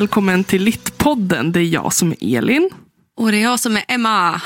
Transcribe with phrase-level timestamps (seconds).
[0.00, 1.52] Välkommen till Littpodden.
[1.52, 2.70] Det är jag som är Elin.
[3.16, 4.40] Och det är jag som är Emma.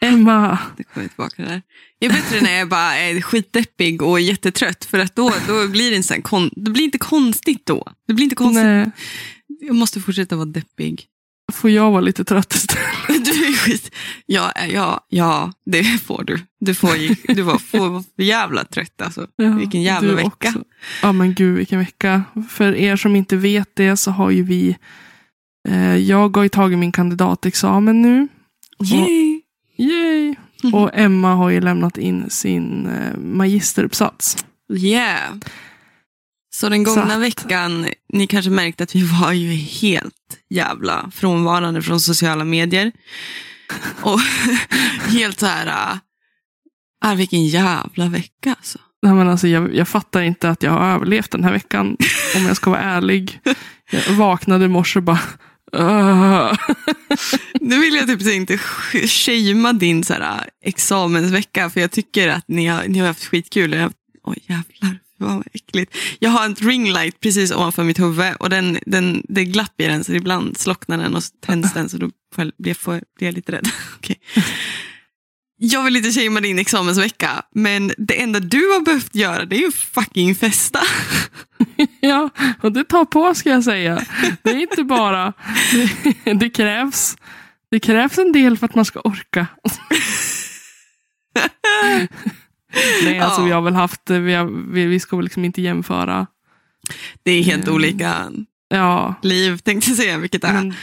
[0.00, 0.58] Emma.
[0.76, 1.62] Det kommer tillbaka där.
[1.98, 4.84] Jag är bättre när jag bara är skitdeppig och jättetrött.
[4.84, 7.88] För att då, då blir det, en sån kon- det blir inte konstigt då.
[8.08, 8.64] Det blir inte konstigt.
[8.64, 8.90] Nej,
[9.60, 11.04] Jag måste fortsätta vara deppig.
[11.52, 12.84] får jag vara lite trött istället?
[13.24, 13.94] Du är skit.
[14.26, 16.38] Ja, ja, ja, det får du.
[16.60, 16.88] Du får,
[17.34, 17.58] du får
[18.16, 19.26] för jävla trött alltså.
[19.36, 20.28] Ja, Vilken jävla vecka.
[20.28, 20.62] också.
[21.02, 22.24] Ja men gud vilken vecka.
[22.50, 24.76] För er som inte vet det så har ju vi
[25.68, 28.28] eh, Jag har ju tagit min kandidatexamen nu.
[28.84, 29.40] Yay!
[29.78, 30.34] Yay!
[30.72, 34.44] Och Emma har ju lämnat in sin eh, magisteruppsats.
[34.72, 35.34] Yeah.
[36.54, 41.82] Så den gångna Så veckan, ni kanske märkte att vi var ju helt jävla frånvarande
[41.82, 42.92] från sociala medier.
[44.02, 44.20] Och
[45.08, 45.98] helt så här,
[47.04, 48.78] äh, vilken jävla vecka alltså.
[49.06, 51.96] Nej, men alltså, jag, jag fattar inte att jag har överlevt den här veckan.
[52.36, 53.40] om jag ska vara ärlig.
[53.90, 55.20] Jag vaknade i morse och bara
[55.72, 56.58] "Ugh."
[57.60, 62.28] Nu vill jag typ inte sh- shamea din så här, äh, examensvecka, för jag tycker
[62.28, 63.72] att ni har, ni har haft skitkul.
[63.72, 63.92] Jag,
[64.24, 65.96] oj jävlar, vad äckligt.
[66.18, 69.86] Jag har en ringlight precis ovanför mitt huvud och den, den, det är glapp i
[69.86, 73.28] den så ibland slocknar den och tänds den så då får jag, blir, får, blir
[73.28, 73.68] jag lite rädd.
[73.96, 74.20] Okej.
[75.58, 79.60] Jag vill inte shamea din examensvecka, men det enda du har behövt göra det är
[79.60, 80.80] ju fucking festa.
[82.00, 82.30] Ja,
[82.62, 84.04] och det tar på ska jag säga.
[84.42, 85.32] Det är inte bara,
[86.24, 87.16] det, det krävs.
[87.70, 89.46] Det krävs en del för att man ska orka.
[93.04, 93.44] Nej, alltså Ja.
[93.46, 96.26] vi har väl haft, vi, har, vi, vi ska väl liksom inte jämföra.
[97.22, 97.74] Det är helt Mm.
[97.74, 98.30] olika
[98.68, 100.52] Ja, liv tänkte jag säga, vilket är.
[100.52, 100.74] men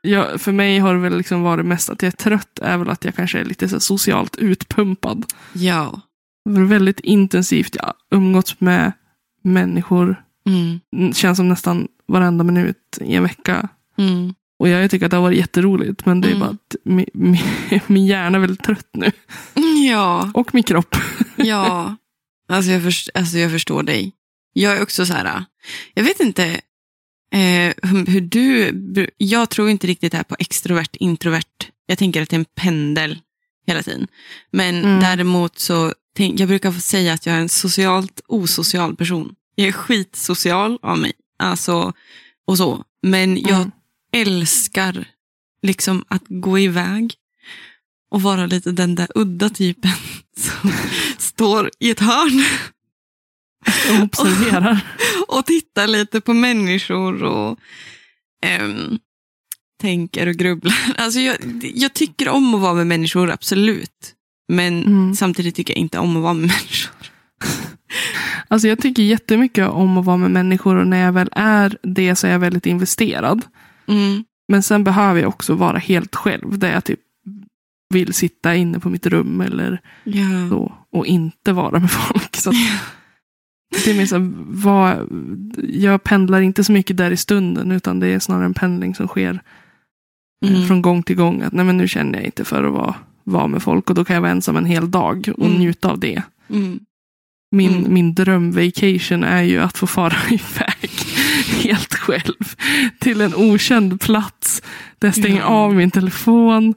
[0.00, 2.90] jag, för mig har det väl liksom varit mest att jag är trött, är väl
[2.90, 5.24] att jag kanske är lite så socialt utpumpad.
[5.52, 6.00] Ja.
[6.44, 8.92] Det var väldigt intensivt, jag har umgåtts med
[9.42, 10.80] människor, Mm.
[11.08, 13.68] Det känns som nästan varenda minut i en vecka.
[13.98, 14.34] Mm.
[14.58, 16.40] Och jag tycker att det har varit jätteroligt, men det är Mm.
[16.40, 17.38] bara att min, min,
[17.86, 19.10] min hjärna är väldigt trött nu.
[19.88, 20.30] Ja.
[20.34, 20.96] Och min kropp.
[21.36, 21.96] Ja,
[22.48, 24.12] alltså jag, först, alltså jag förstår dig.
[24.52, 25.44] Jag är också så här,
[25.94, 26.60] jag vet inte
[27.32, 27.74] eh,
[28.06, 28.72] hur du,
[29.16, 31.68] jag tror inte riktigt här på extrovert, introvert.
[31.86, 33.18] Jag tänker att det är en pendel
[33.66, 34.06] hela tiden.
[34.50, 35.00] Men Mm.
[35.00, 39.34] däremot så, tänk, jag brukar få säga att jag är en socialt osocial person.
[39.54, 41.92] Jag är skitsocial av mig, alltså
[42.46, 42.84] och så.
[43.02, 43.70] Men jag Mm.
[44.12, 45.08] älskar
[45.62, 47.14] liksom att gå iväg
[48.10, 49.90] och vara lite den där udda typen
[50.36, 50.72] som
[51.18, 52.44] står i ett hörn
[53.88, 54.80] Jag observerar.
[55.28, 57.58] och tittar lite på människor och
[58.42, 58.98] ehm,
[59.80, 60.78] tänker och grubblar.
[60.96, 61.36] Alltså jag,
[61.74, 64.14] jag tycker om att vara med människor, absolut.
[64.52, 65.14] Men Mm.
[65.14, 67.06] samtidigt tycker jag inte om att vara med människor.
[68.48, 72.16] Alltså jag tycker jättemycket om att vara med människor och när jag väl är det
[72.16, 73.44] så är jag väldigt investerad.
[73.88, 74.24] Mm.
[74.48, 76.58] Men sen behöver jag också vara helt själv.
[76.58, 77.00] Där jag typ
[77.94, 80.48] vill sitta inne på mitt rum eller Ja.
[80.50, 80.72] så.
[80.92, 82.36] Och inte vara med folk.
[82.36, 82.56] Så att
[83.84, 85.08] det är mer så vad,
[85.68, 87.72] jag pendlar inte så mycket där i stunden.
[87.72, 89.30] Utan det är snarare en pendling som sker
[90.44, 90.66] eh, Mm.
[90.66, 91.42] från gång till gång.
[91.42, 93.90] Att nej, men nu känner jag inte för att vara, vara med folk.
[93.90, 95.58] Och då kan jag vara ensam en hel dag och Mm.
[95.58, 96.22] njuta av det.
[96.50, 96.80] Mm.
[97.50, 97.94] Min, Mm.
[97.94, 100.90] min drömvacation är ju att få fara iväg
[101.64, 102.54] helt själv
[103.00, 104.62] till en okänd plats.
[104.98, 106.74] Där jag stänger av min telefon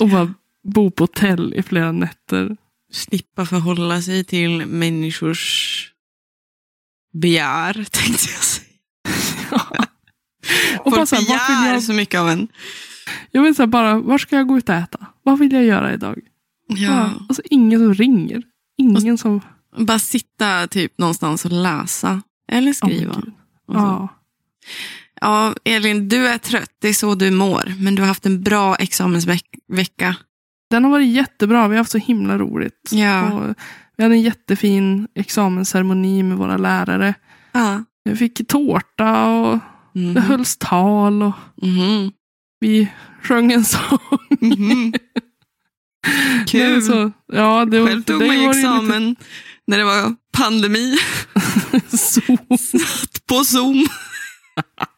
[0.00, 2.56] och bara bo på hotell i flera nätter.
[2.92, 5.89] Slippa förhålla sig till människors
[7.12, 8.66] begär, tänkte jag säga.
[10.84, 12.48] och bara så här, begär jag, så mycket av en.
[13.30, 15.06] jag vill så här, bara, var ska jag gå ut och äta?
[15.22, 16.18] Vad vill jag göra idag?
[16.66, 17.10] Ja.
[17.28, 18.42] Alltså ingen som ringer.
[18.76, 19.40] Ingen som...
[19.76, 22.22] Bara sitta typ någonstans och läsa.
[22.52, 23.14] Eller skriva.
[23.66, 23.80] Och så.
[23.80, 24.08] Ja.
[25.20, 26.70] Ja, Elin, du är trött.
[26.78, 27.74] Det är så du mår.
[27.78, 30.16] Men du har haft en bra examensvecka.
[30.70, 31.68] Den har varit jättebra.
[31.68, 32.88] Vi har haft så himla roligt.
[32.90, 33.32] Ja.
[33.32, 33.54] Och
[34.00, 37.14] vi hade en jättefin examensceremoni med våra lärare.
[37.52, 37.84] Ja.
[38.02, 39.58] Jag fick tårta och
[39.94, 40.14] Mhm.
[40.14, 41.32] det hölls tal och
[41.62, 42.12] Mhm.
[42.60, 42.88] vi
[43.22, 43.98] sjöng en sång.
[44.40, 44.92] Nej,
[46.46, 46.82] Kul.
[46.82, 49.16] Så, ja, det, Själv tog man examen
[49.66, 50.96] när det var pandemi
[51.72, 52.20] lite så.
[53.28, 53.86] på Zoom.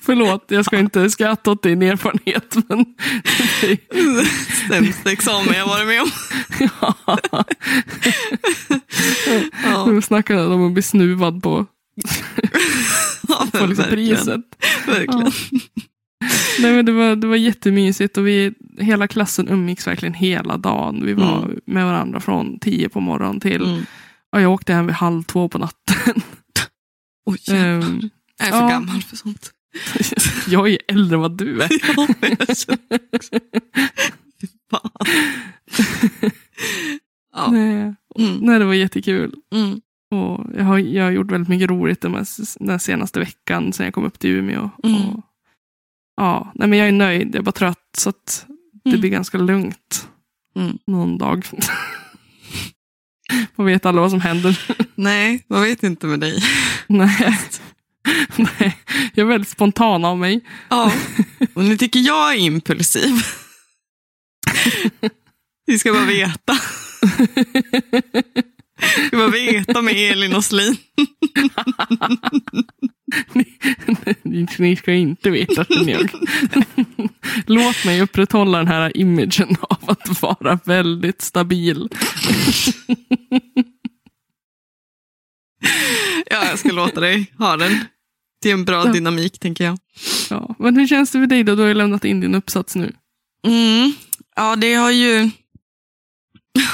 [0.00, 2.56] Förlåt, jag ska inte skratta åt din erfarenhet.
[2.68, 2.84] Men
[4.68, 6.10] Sämsta examen jag varit med om.
[7.06, 7.18] ja,
[9.64, 11.66] Ja, nu snackar jag om att bli snuvad på,
[13.28, 14.16] ja, på liksom verkligen.
[14.16, 14.40] priset.
[14.86, 15.32] Verkligen.
[16.60, 21.06] Nej, men det, var, det var jättemysigt och vi, hela klassen umgicks verkligen hela dagen.
[21.06, 21.60] Vi var Mm.
[21.66, 23.82] med varandra från tio på morgonen till Mm.
[24.32, 26.22] och jag åkte hem vid halv två på natten.
[27.26, 27.38] Oj.
[27.56, 28.68] Ehm, Jag är för Ja.
[28.68, 29.50] gammal för sånt.
[30.48, 31.68] Jag är äldre än vad du är.
[31.96, 33.30] Ja, jag känner också.
[34.40, 34.90] Fy fan.
[37.34, 37.50] ja.
[37.50, 37.94] Nej.
[38.18, 38.36] Mm.
[38.40, 39.34] Nej, det var jättekul.
[39.54, 39.80] Mm.
[40.10, 42.26] Och jag, har, jag har gjort väldigt mycket roligt den, här,
[42.64, 44.70] den senaste veckan sen jag kom upp till Umeå.
[44.84, 45.08] Mm.
[45.08, 45.20] Och,
[46.16, 47.28] ja, nej, men jag är nöjd.
[47.28, 47.78] Jag är bara trött.
[47.98, 48.46] Så att
[48.84, 49.00] det Mm.
[49.00, 50.08] blir ganska lugnt
[50.56, 50.78] Mm.
[50.86, 51.46] någon dag.
[53.56, 54.60] Man vet alla vad som händer.
[54.94, 56.42] Nej, man vet inte med dig.
[56.86, 57.38] nej.
[58.36, 58.78] Nej,
[59.14, 60.40] jag är väldigt spontan av mig.
[60.68, 60.92] Ja.
[61.54, 63.14] Och ni tycker jag är impulsiv.
[65.66, 66.58] Ni ska bara veta.
[68.76, 70.76] Ni ska bara veta med Elin och Slin.
[74.22, 76.10] ni, ni ska inte veta, känner jag.
[77.46, 81.88] Låt mig upprätthålla den här imagen av att vara väldigt stabil.
[86.30, 87.84] Ja, jag ska låta dig ha den.
[88.44, 88.92] Det är en bra Ja.
[88.92, 89.78] dynamik, tänker jag.
[90.30, 90.54] Ja.
[90.58, 91.54] Men hur känns det för dig då?
[91.54, 92.92] Du har ju lämnat in din uppsats nu.
[93.46, 93.92] Mm.
[94.36, 95.20] Ja, det har ju...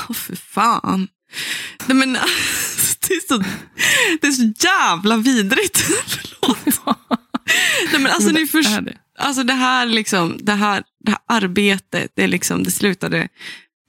[0.09, 1.09] Åh, för fan.
[1.87, 2.13] Nej, men,
[3.09, 3.45] det, är så,
[4.21, 5.79] det är så jävla vidrigt.
[6.07, 6.59] Förlåt.
[7.93, 8.97] Nej, men alltså, Men ni det först, är det.
[9.19, 13.29] alltså det här, liksom, det här, det här arbetet, det, liksom, det slutade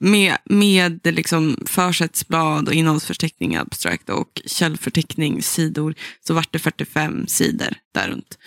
[0.02, 5.94] med, med liksom försättsblad och innehållsförteckning abstract och källförteckning sidor.
[6.26, 8.38] Så vart det 45 sidor där runt.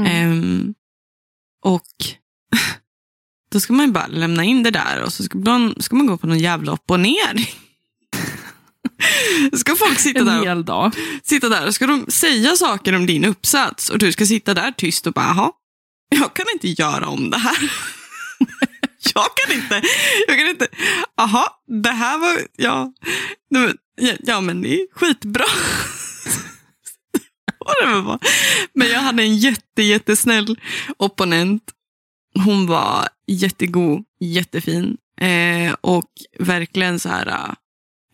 [0.00, 0.12] Mm.
[0.12, 0.74] Ehm,
[1.64, 1.86] och
[3.52, 6.06] då ska man ju bara lämna in det där och så ska man, ska man
[6.06, 7.50] gå på någon jävla upp och ner.
[9.56, 10.92] ska folk sitta där, dag.
[11.22, 14.72] sitta där och ska de säga saker om din uppsats och du ska sitta där
[14.72, 15.52] tyst och bara, jaha,
[16.08, 17.70] jag kan inte göra om det här.
[19.14, 19.82] jag kan inte,
[20.28, 20.66] jag kan inte,
[21.16, 22.92] aha, det här var, ja,
[23.50, 23.78] men-
[24.20, 25.44] ja, men det är skitbra.
[28.72, 30.56] Men jag hade en jätte, jättesnäll
[30.96, 31.62] opponent.
[32.44, 37.54] Hon var jättegod, jättefin eh, och verkligen så här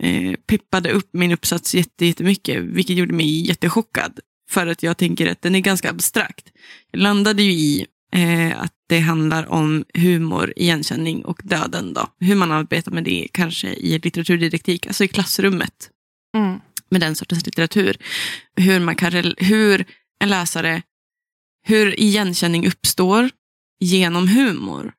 [0.02, 4.20] eh, peppade upp min uppsats jätte, jättemycket, vilket gjorde mig jättechockad.
[4.50, 6.46] För att jag tänker att den är ganska abstrakt.
[6.90, 11.94] Jag landade ju i eh, att det handlar om humor, igenkänning och döden.
[11.94, 12.06] Då.
[12.20, 15.90] Hur man arbetar med det kanske i litteraturdidaktik, alltså i klassrummet
[16.36, 16.60] Mm.
[16.90, 17.96] med den sortens litteratur.
[18.56, 19.84] Hur, man kan, hur
[20.18, 20.82] en läsare,
[21.62, 23.30] hur igenkänning uppstår
[23.80, 24.92] genom humor.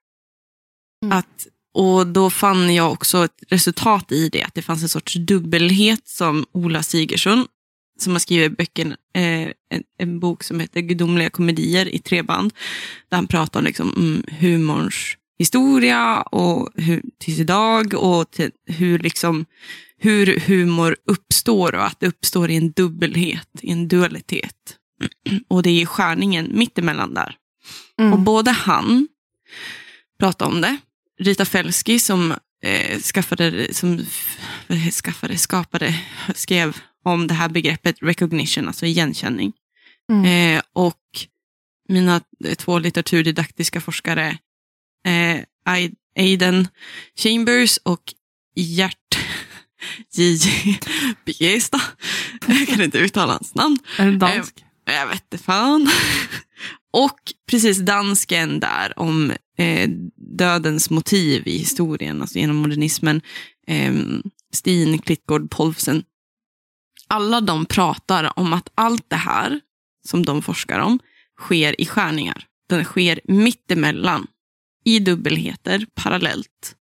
[1.05, 1.17] Mm.
[1.17, 5.13] Att, och då fann jag också ett resultat i det, att det fanns en sorts
[5.13, 7.47] dubbelhet som Ola Sigersson,
[7.97, 12.53] som har skrivit böcken, eh, en, en bok som heter Gudomliga komedier i tre band,
[13.09, 18.99] där han pratar om liksom, mm, humorns historia och hur, tills idag och till, hur,
[18.99, 19.45] liksom,
[19.97, 24.77] hur humor uppstår och att det uppstår i en dubbelhet, i en dualitet.
[25.47, 27.35] Och det är skärningen mittemellan där.
[27.99, 28.13] Mm.
[28.13, 29.07] Och både han
[30.19, 30.77] pratade om det,
[31.19, 32.33] Rita Felski som
[32.63, 34.05] eh, skaffade, som
[35.03, 35.99] skaffade, skapade,
[36.35, 36.77] skrev
[37.13, 39.53] om det här begreppet recognition, alltså igenkänning.
[40.11, 40.55] Mm.
[40.57, 41.01] Eh, och
[41.89, 44.37] mina eh, två litteraturdidaktiska forskare,
[45.07, 46.67] eh, Ai- Aiden
[47.15, 48.13] Chambers och
[48.55, 49.17] Gert
[50.13, 50.79] J.J.
[51.25, 51.81] Bjesta.
[52.47, 53.77] Jag kan inte uttala hans namn.
[53.97, 54.63] Är det dansk?
[54.85, 55.89] Jag vet inte fan.
[56.93, 57.19] Och
[57.51, 59.89] precis dansken där om eh,
[60.37, 63.21] dödens motiv i historien, alltså genom modernismen.
[63.67, 63.93] Eh,
[64.53, 66.03] Stin, Klitgård, Polfsen.
[67.07, 69.59] Alla de pratar om att allt det här
[70.07, 70.99] som de forskar om
[71.39, 72.45] sker i skärningar.
[72.69, 74.27] Den sker mittemellan,
[74.83, 76.75] i dubbelheter, parallellt.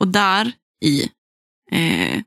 [0.00, 0.52] Och där
[0.84, 1.10] i
[1.72, 2.22] eh,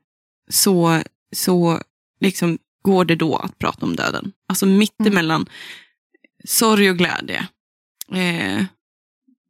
[0.50, 1.02] så,
[1.36, 1.82] så
[2.20, 4.32] liksom går det då att prata om döden.
[4.48, 5.48] Alltså mittemellan
[6.44, 7.48] sorg och glädje,
[8.12, 8.64] eh,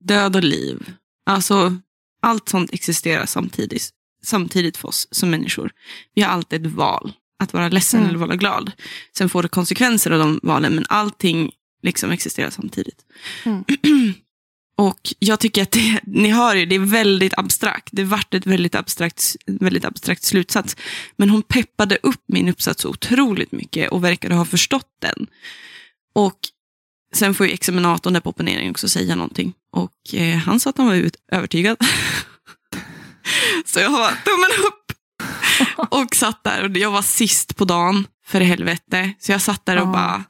[0.05, 0.93] död och liv.
[1.27, 1.77] Alltså
[2.23, 3.91] allt sånt existerar samtidigt,
[4.23, 5.73] samtidigt för oss som människor.
[6.15, 8.09] Vi har alltid ett val, att vara ledsen Mm.
[8.09, 8.73] eller vara glad.
[9.17, 11.51] Sen får det konsekvenser av de valen, men allting
[11.83, 12.99] liksom existerar samtidigt.
[13.45, 13.65] Mm.
[14.77, 17.89] Och jag tycker att det, ni hör ju, det är väldigt abstrakt.
[17.93, 20.77] Det vart ett väldigt abstrakt, väldigt abstrakt slutsats.
[21.17, 25.27] Men hon peppade upp min uppsats otroligt mycket och verkade ha förstått den.
[26.15, 26.39] Och
[27.15, 29.53] sen får ju examinatorn där på opponering också säga någonting.
[29.73, 31.77] Och eh, han sa att han var övertygad.
[33.65, 34.80] så jag var tummen upp.
[35.91, 39.13] Och satt där och jag var sist på dagen, för helvete.
[39.19, 40.25] Så jag satt där och bara,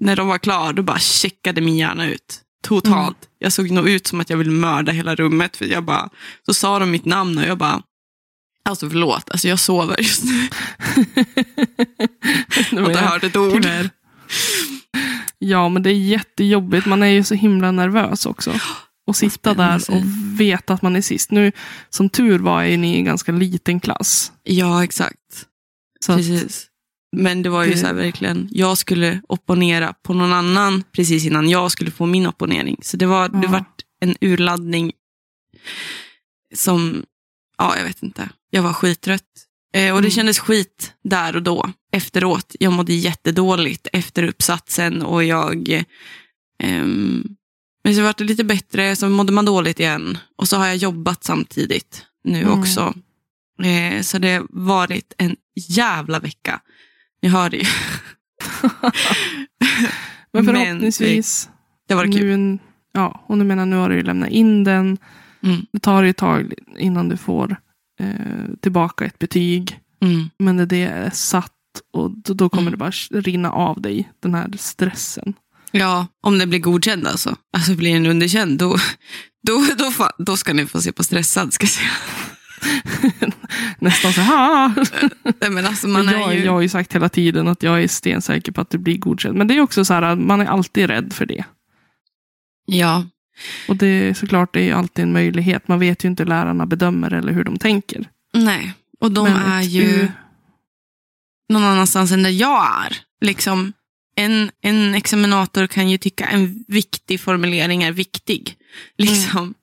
[0.00, 2.40] när de var klara, då bara checkade min hjärna ut.
[2.62, 3.18] Totalt.
[3.38, 5.56] Jag såg nog ut som att jag ville mörda hela rummet.
[5.56, 6.08] För jag bara,
[6.46, 7.82] så sa de mitt namn och jag bara,
[8.64, 10.48] alltså förlåt, alltså jag sover just nu.
[12.70, 13.52] Jag jag- hörde ett ord.
[13.52, 13.90] Tyvärr.
[15.38, 16.86] Ja, men det är jättejobbigt.
[16.86, 18.52] Man är ju så himla nervös också.
[19.06, 20.02] Och sitta där och
[20.40, 21.30] veta att man är sist.
[21.30, 21.52] Nu,
[21.90, 24.32] som tur var, är ni i en ganska liten klass.
[24.42, 25.46] Ja, exakt.
[26.00, 26.66] Så att, Precis.
[27.16, 31.24] Men det var ju det- så här verkligen, jag skulle opponera på någon annan precis
[31.26, 32.76] innan jag skulle få min opponering.
[32.82, 33.48] Så det var, det Ja.
[33.50, 34.92] vart en urladdning
[36.54, 37.04] som,
[37.58, 39.22] ja jag vet inte, jag var skittrött.
[39.74, 40.10] Eh, och det Mm.
[40.10, 42.56] kändes skit där och då, efteråt.
[42.60, 45.84] Jag mådde jättedåligt efter uppsatsen och jag,
[46.62, 47.24] ehm,
[47.86, 50.18] men så vart det lite bättre, så mådde man dåligt igen.
[50.36, 52.58] Och så har jag jobbat samtidigt nu Mm.
[52.60, 52.94] också.
[53.62, 55.36] Eh, så det har varit en
[55.68, 56.60] jävla vecka.
[57.22, 57.64] Ni hör det ju.
[58.72, 58.92] men
[60.32, 61.48] Men förhoppningsvis.
[61.88, 62.38] Det var kul.
[62.38, 62.58] nu,
[62.92, 64.98] ja, och nu menar nu har du ju lämnat in den.
[65.42, 65.66] Mm.
[65.72, 67.56] Det tar ju ett tag innan du får
[68.00, 69.80] eh, tillbaka ett betyg.
[70.02, 70.30] Mm.
[70.38, 71.52] Men när det är satt
[71.92, 72.72] och då, då kommer Mm.
[72.72, 75.34] det bara rinna av dig, den här stressen.
[75.78, 77.36] Ja, om det blir godkänd alltså.
[77.56, 78.76] Alltså blir den underkänd, då,
[79.46, 81.52] då, då, fa- då ska ni få se på stressad.
[81.52, 81.90] Ska jag säga.
[83.78, 84.72] Nästan så här.
[85.40, 86.44] Nej, men alltså, man jag, är ju...
[86.44, 89.36] jag har ju sagt hela tiden att jag är stensäker på att det blir godkänt.
[89.36, 91.44] Men det är också så här att man är alltid rädd för det.
[92.66, 93.04] Ja,
[93.68, 95.68] Och det är såklart det är alltid en möjlighet.
[95.68, 98.08] Man vet ju inte hur lärarna bedömer eller hur de tänker.
[98.34, 98.72] nej.
[99.00, 100.08] Och de Men är ju U-
[101.48, 102.96] någon annanstans än där jag är.
[103.20, 103.72] Liksom,
[104.16, 108.56] en, en examinator kan ju tycka en viktig formulering är viktig.
[108.98, 109.54] Liksom,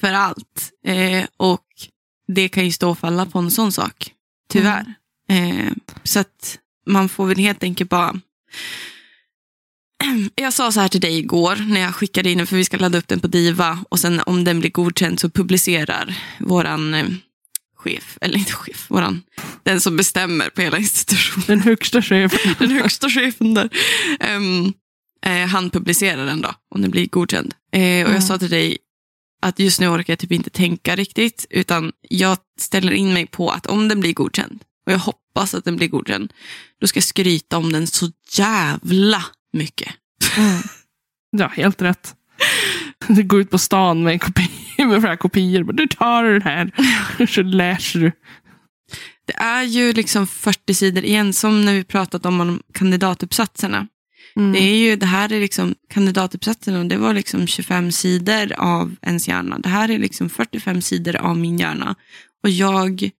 [0.00, 0.70] för allt.
[0.86, 1.66] Eh, och
[2.28, 4.12] det kan ju stå och falla på en sån sak.
[4.48, 4.94] Tyvärr.
[5.28, 8.20] Eh, så att man får väl helt enkelt bara...
[10.34, 12.76] Jag sa så här till dig igår när jag skickade in den, för vi ska
[12.76, 13.84] ladda upp den på Diva.
[13.88, 17.06] Och sen om den blir godkänd så publicerar våran eh,
[17.80, 19.22] chef, eller inte chef, våran,
[19.62, 22.54] den som bestämmer på hela institutionen Den högsta chefen.
[22.58, 23.68] den högsta chefen där.
[24.20, 24.72] Ehm,
[25.26, 27.54] eh, han publicerar den då, om den blir godkänd.
[27.72, 28.12] Eh, och Mm.
[28.12, 28.78] jag sa till dig
[29.42, 33.50] att just nu orkar jag typ inte tänka riktigt, utan jag ställer in mig på
[33.50, 36.32] att om den blir godkänd, och jag hoppas att den blir godkänd,
[36.80, 39.92] då ska jag skryta om den så jävla mycket.
[40.36, 40.62] Mm.
[41.36, 42.14] Ja, helt rätt.
[43.08, 44.50] Du går ut på stan med, en kopi,
[44.90, 45.72] med flera kopior.
[45.72, 46.70] Du tar den här.
[47.26, 48.12] Så läser du.
[49.26, 53.86] Det är ju liksom 40 sidor igen, som när vi pratat om, om kandidatuppsatserna.
[54.36, 54.52] Mm.
[54.52, 58.96] Det, är ju, det här är liksom kandidatuppsatsen och det var liksom 25 sidor av
[59.02, 59.58] ens hjärna.
[59.58, 61.94] Det här är liksom 45 sidor av min hjärna.
[62.42, 63.10] Och jag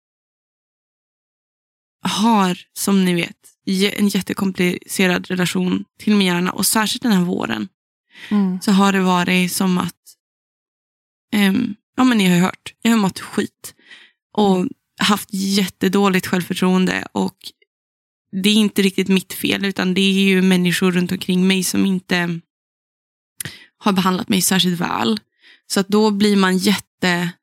[2.01, 3.37] har, som ni vet,
[3.97, 6.51] en jättekomplicerad relation till min hjärna.
[6.51, 7.67] Och särskilt den här våren
[8.29, 8.61] Mm.
[8.61, 9.95] så har det varit som att,
[11.31, 13.75] ehm, ja men ni har ju hört, jag har mått skit.
[14.37, 14.67] Och
[15.01, 17.37] haft jättedåligt självförtroende och
[18.43, 21.85] det är inte riktigt mitt fel utan det är ju människor runt omkring mig som
[21.85, 22.39] inte
[23.77, 25.19] har behandlat mig särskilt väl.
[25.67, 27.33] Så att då blir man jättekonstig.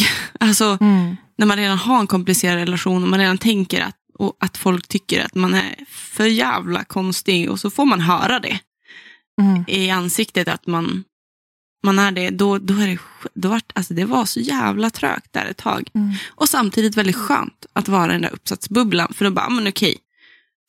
[0.40, 1.16] Alltså Mm.
[1.38, 4.88] när man redan har en komplicerad relation och man redan tänker att, och att folk
[4.88, 8.60] tycker att man är för jävla konstig och så får man höra det
[9.40, 9.64] Mm.
[9.68, 11.04] i ansiktet att man,
[11.82, 12.98] man är det, då, då är det,
[13.34, 15.88] då vart, alltså det var så jävla trögt där ett tag.
[15.94, 16.14] Mm.
[16.28, 19.12] Och samtidigt väldigt skönt att vara i den där uppsatsbubblan.
[19.14, 19.96] För då bara, men okej,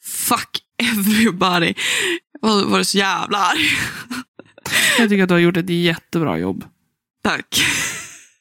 [0.04, 1.74] fuck everybody.
[2.42, 3.70] Och var så jävla arg.
[4.98, 6.64] Jag tycker att du har gjort ett jättebra jobb.
[7.24, 7.64] Tack.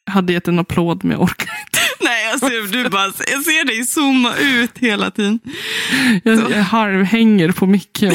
[0.04, 1.78] Jag hade gett en applåd men jag orkar inte.
[2.04, 5.38] Nej, jag ser, du bara, jag ser dig zooma ut hela tiden.
[6.24, 6.50] Jag, Så.
[6.50, 8.14] jag halvhänger på micken.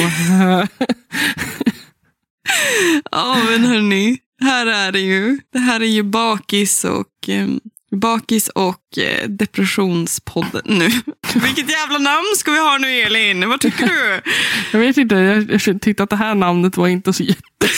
[3.10, 5.38] Ja, men hörni, här är det ju.
[5.52, 7.48] Det här är ju bakis och, eh,
[7.96, 10.88] bakis och eh, depressionspodden nu.
[11.34, 13.48] Vilket jävla namn ska vi ha nu Elin?
[13.48, 14.20] Vad tycker du?
[14.72, 17.42] Jag vet inte, jag, tyckte att det här namnet var inte så jätte...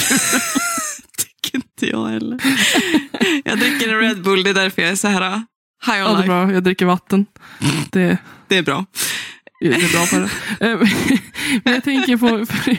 [1.19, 2.39] tycker inte jag heller.
[3.45, 5.41] Jag dricker en Red Bull, det är därför jag är så här uh,
[5.87, 7.27] high Ja, on det är bra, jag dricker vatten.
[7.91, 8.87] Det, Det är bra.
[9.61, 10.71] det är bra för det.
[10.71, 10.79] Eh,
[11.65, 12.77] Men jag tänker på för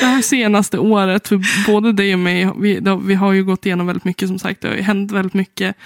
[0.00, 3.66] det här senaste året, för både dig och mig, vi, det- vi har ju gått
[3.66, 4.60] igenom väldigt mycket som sagt.
[4.60, 5.76] Det har ju hänt väldigt mycket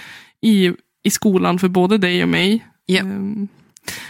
[0.41, 0.71] i,
[1.03, 2.65] i skolan för både dig och mig.
[2.85, 2.99] Ja.
[2.99, 3.47] Ehm,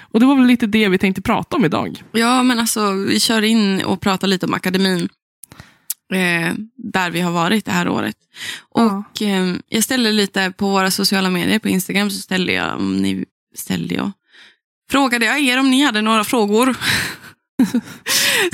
[0.01, 2.03] Och det var väl lite det vi tänkte prata om idag.
[2.11, 5.09] Ja, men alltså vi kör in och pratar lite om akademin.
[6.13, 8.15] Eh, där vi har varit det här året.
[8.73, 9.03] Ja.
[9.13, 12.97] Och eh, jag ställde lite på våra sociala medier, på Instagram så ställde jag, om
[12.97, 14.11] ni ställde jag,
[14.91, 16.75] frågade jag er om ni hade några frågor.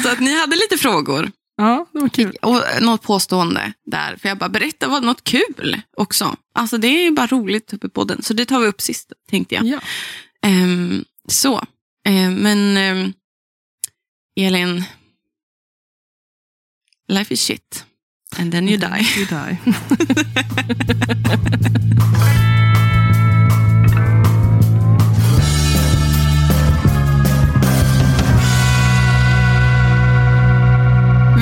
[0.04, 1.32] så att ni hade lite frågor.
[1.58, 2.36] Ja, det var kul.
[2.42, 4.18] Och något påstående där.
[4.18, 6.36] För jag bara, berätta vad något kul också.
[6.54, 8.24] Alltså det är ju bara roligt uppe på den.
[8.24, 9.66] Så det tar vi upp sist, tänkte jag.
[9.66, 9.80] Ja.
[10.42, 11.64] Ehm, så,
[12.06, 13.14] Ehm, men ehm,
[14.36, 14.84] Elin,
[17.08, 17.86] Life is shit.
[18.38, 19.02] And then you die.
[19.18, 19.58] You die.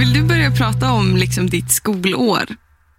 [0.10, 2.46] Vill du börja prata om liksom ditt skolår?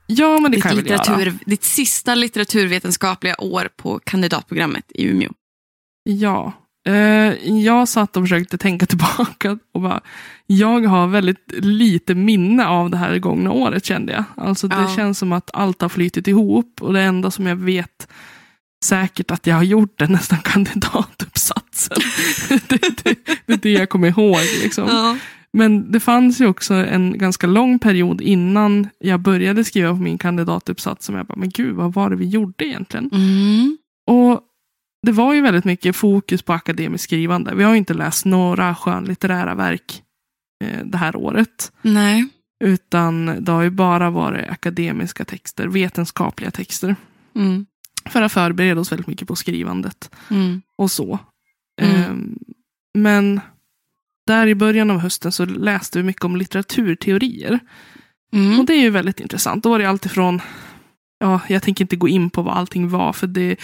[0.07, 0.83] Ja, men det Ditt, kan jag
[1.17, 1.35] väl göra.
[1.47, 5.31] ditt sista litteraturvetenskapliga år på kandidatprogrammet i Umeå.
[6.05, 6.52] Ja.
[6.88, 6.95] Eh,
[7.49, 10.00] jag satt och försökte tänka tillbaka och bara,
[10.47, 14.25] jag har väldigt lite minne av det här gångna året kände jag.
[14.37, 14.97] Alltså det Ja.
[14.97, 18.09] känns som att allt har flyttit ihop och det enda som jag vet
[18.85, 21.97] säkert att jag har gjort är nästan kandidatuppsatsen.
[22.49, 23.14] det, det,
[23.47, 24.40] det är det jag kommer ihåg.
[24.62, 24.88] Liksom.
[24.88, 25.17] Ja.
[25.52, 30.19] Men det fanns ju också en ganska lång period innan jag började skriva på min
[30.19, 33.11] kandidatuppsats som jag bara, men gud, vad var det vi gjorde egentligen?
[33.12, 33.78] Mm.
[34.07, 34.40] Och
[35.07, 37.54] det var ju väldigt mycket fokus på akademiskt skrivande.
[37.54, 40.02] Vi har inte läst några skönlitterära verk
[40.64, 41.73] eh, det här året.
[41.83, 42.28] Nej.
[42.64, 46.97] Utan det har ju bara varit akademiska texter, vetenskapliga texter.
[47.37, 47.66] Mm.
[48.09, 50.62] För att förbereda oss väldigt mycket på skrivandet Mm.
[50.78, 51.19] och så.
[51.83, 51.97] Mm.
[52.02, 52.38] Ehm,
[52.99, 53.40] men
[54.26, 57.60] där i början av hösten så läste vi mycket om litteraturteorier.
[58.32, 58.60] Mm.
[58.60, 59.64] Och det är ju väldigt intressant.
[59.64, 60.42] Då var det alltifrån,
[61.18, 63.56] ja, jag tänker inte gå in på vad allting var, för det,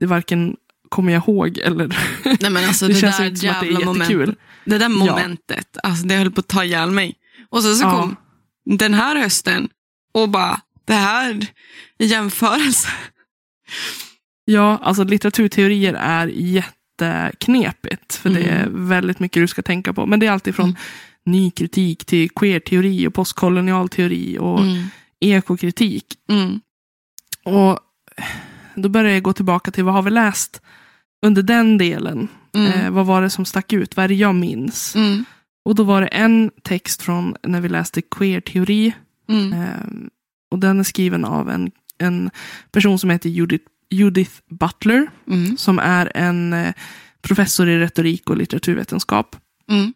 [0.00, 0.56] det varken
[0.88, 1.98] kommer jag ihåg eller
[2.40, 4.34] Nej, men alltså, det, det, känns där inte som att det är jättekul.
[4.64, 7.14] Det där momentet, alltså, det höll på att ta ihjäl mig.
[7.48, 7.90] Och så, så Ja.
[8.00, 8.16] kom
[8.64, 9.68] den här hösten
[10.12, 11.46] och bara, det här
[11.98, 12.88] i jämförelse.
[14.44, 16.28] Ja, alltså litteraturteorier är
[17.04, 18.14] jätteknepigt.
[18.14, 20.06] För det är väldigt mycket du ska tänka på.
[20.06, 20.76] Men det är alltid från Mm.
[21.24, 24.84] ny kritik till queer-teori och postkolonial teori och Mm.
[25.20, 26.04] ekokritik.
[26.28, 26.60] Mm.
[27.44, 27.78] Och
[28.74, 30.62] då börjar jag gå tillbaka till vad har vi läst
[31.26, 32.28] under den delen?
[32.54, 32.72] Mm.
[32.72, 33.96] Eh, vad var det som stack ut?
[33.96, 34.96] Vad är det jag minns?
[34.96, 35.24] Mm.
[35.64, 38.92] Och då var det en text från när vi läste queer-teori.
[39.28, 39.52] Mm.
[39.52, 39.68] Eh,
[40.50, 42.30] och den är skriven av en, en
[42.72, 45.10] person som heter Judith, Judith Butler.
[45.26, 45.56] Mm.
[45.56, 46.74] Som är en eh,
[47.22, 49.36] professor i retorik och litteraturvetenskap.
[49.70, 49.92] Mm.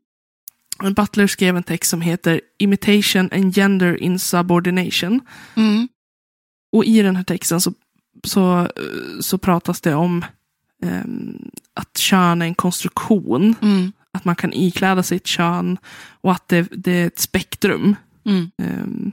[0.95, 5.21] Butler skrev en text som heter Imitation and Gender in Subordination.
[5.55, 5.89] Mm.
[6.73, 7.73] Och i den här texten så,
[8.25, 8.69] så, eh,
[9.21, 10.25] så pratas det om
[10.83, 13.55] ehm, att kön är en konstruktion.
[13.63, 13.93] Mm.
[14.13, 15.79] Att man kan ikläda sig ett kön
[16.21, 17.97] och att det, det är ett spektrum.
[18.25, 18.51] Mm.
[18.59, 19.13] Ehm,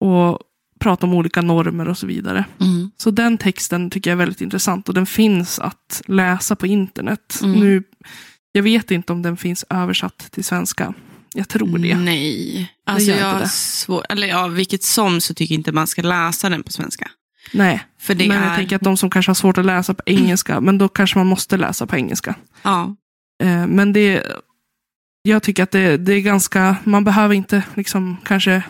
[0.00, 0.38] och
[0.82, 2.44] prata om olika normer och så vidare.
[2.60, 2.90] Mm.
[2.96, 7.40] Så den texten tycker jag är väldigt intressant och den finns att läsa på internet.
[7.42, 7.60] Mm.
[7.60, 7.82] Nu,
[8.52, 10.94] jag vet inte om den finns översatt till svenska.
[11.34, 11.96] Jag tror det.
[11.96, 12.72] Nej.
[12.86, 13.48] Alltså gör jag det.
[13.48, 17.10] svår, eller ja, vilket som så tycker jag inte man ska läsa den på svenska.
[17.52, 19.94] Nej, För det men är, jag tänker att de som kanske har svårt att läsa
[19.94, 22.34] på engelska, men då kanske man måste läsa på engelska.
[22.62, 22.96] ja.
[23.42, 24.22] Eh, men det,
[25.22, 28.62] jag tycker att det, det är ganska, man behöver inte liksom kanske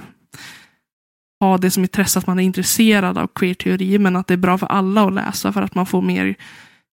[1.42, 4.58] ha det som intresse att man är intresserad av queer-teori, men att det är bra
[4.58, 6.34] för alla att läsa för att man får mer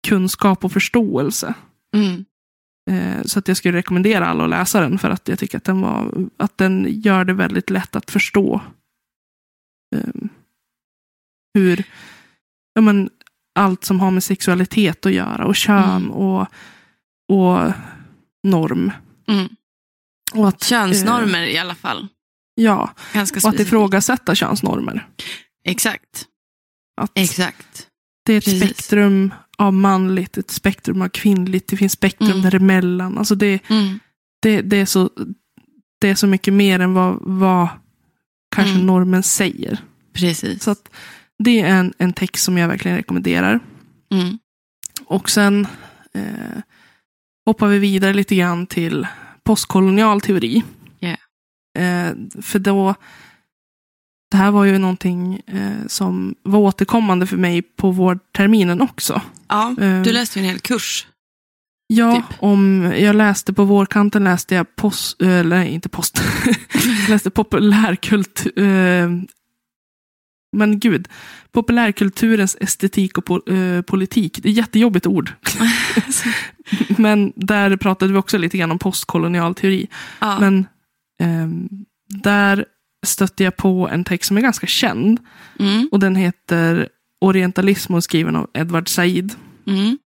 [0.08, 1.54] kunskap och förståelse.
[1.96, 2.24] Mm.
[2.90, 5.64] Eh, Så att jag skulle rekommendera alla att läsa den för att jag tycker att
[5.64, 8.60] den, var, att den gör det väldigt lätt att förstå
[9.96, 10.14] eh,
[11.54, 11.84] hur
[12.74, 13.10] ja, men,
[13.58, 16.10] allt som har med sexualitet att göra och kön Mm.
[16.10, 16.46] och,
[17.32, 17.72] och
[18.42, 18.92] norm.
[19.28, 19.48] Mm.
[20.34, 22.08] Och att, Könsnormer i alla fall.
[22.56, 25.08] Ja, Ganska och att ifrågasätta könsnormer.
[25.64, 26.24] Exakt.
[27.00, 27.86] Att Exakt.
[28.26, 28.62] det är ett precis.
[28.64, 32.42] spektrum av manligt, ett spektrum av kvinnligt, det finns spektrum Mm.
[32.42, 33.18] däremellan.
[33.18, 33.98] Alltså det, Mm.
[34.42, 35.10] det, det, är så,
[36.00, 37.68] det är så mycket mer än vad, vad
[38.56, 38.86] kanske Mm.
[38.86, 39.78] normen säger.
[40.12, 40.62] Precis.
[40.62, 40.88] Så att
[41.44, 43.60] det är en, en text som jag verkligen rekommenderar.
[44.12, 44.38] Mm.
[45.06, 45.66] Och sen
[46.14, 46.60] eh,
[47.46, 49.06] hoppar vi vidare lite grann till
[49.44, 50.62] postkolonial teori.
[51.76, 52.94] Eh, för då,
[54.30, 59.20] det här var ju någonting eh, som var återkommande för mig på vårterminen också.
[59.48, 61.06] Ja, Eh, du läste ju en hel kurs.
[61.88, 62.42] Ja, typ.
[62.42, 66.22] om jag läste på vårkanten läste jag post, eller nej, inte post,
[66.72, 69.10] jag läste populärkultur, eh,
[70.56, 71.08] men gud,
[71.52, 74.38] populärkulturens estetik och po, eh, politik.
[74.42, 75.32] Det är ett jättejobbigt ord.
[76.98, 79.88] men där pratade vi också lite grann om postkolonial teori.
[80.20, 80.40] ja.
[80.40, 80.66] Men
[82.08, 82.64] där
[83.06, 85.20] stötte jag på en text som är ganska känd.
[85.58, 85.88] mm.
[85.92, 86.88] Och den heter
[87.20, 89.34] Orientalism och skriven av Edward Said.
[89.66, 89.98] Mm.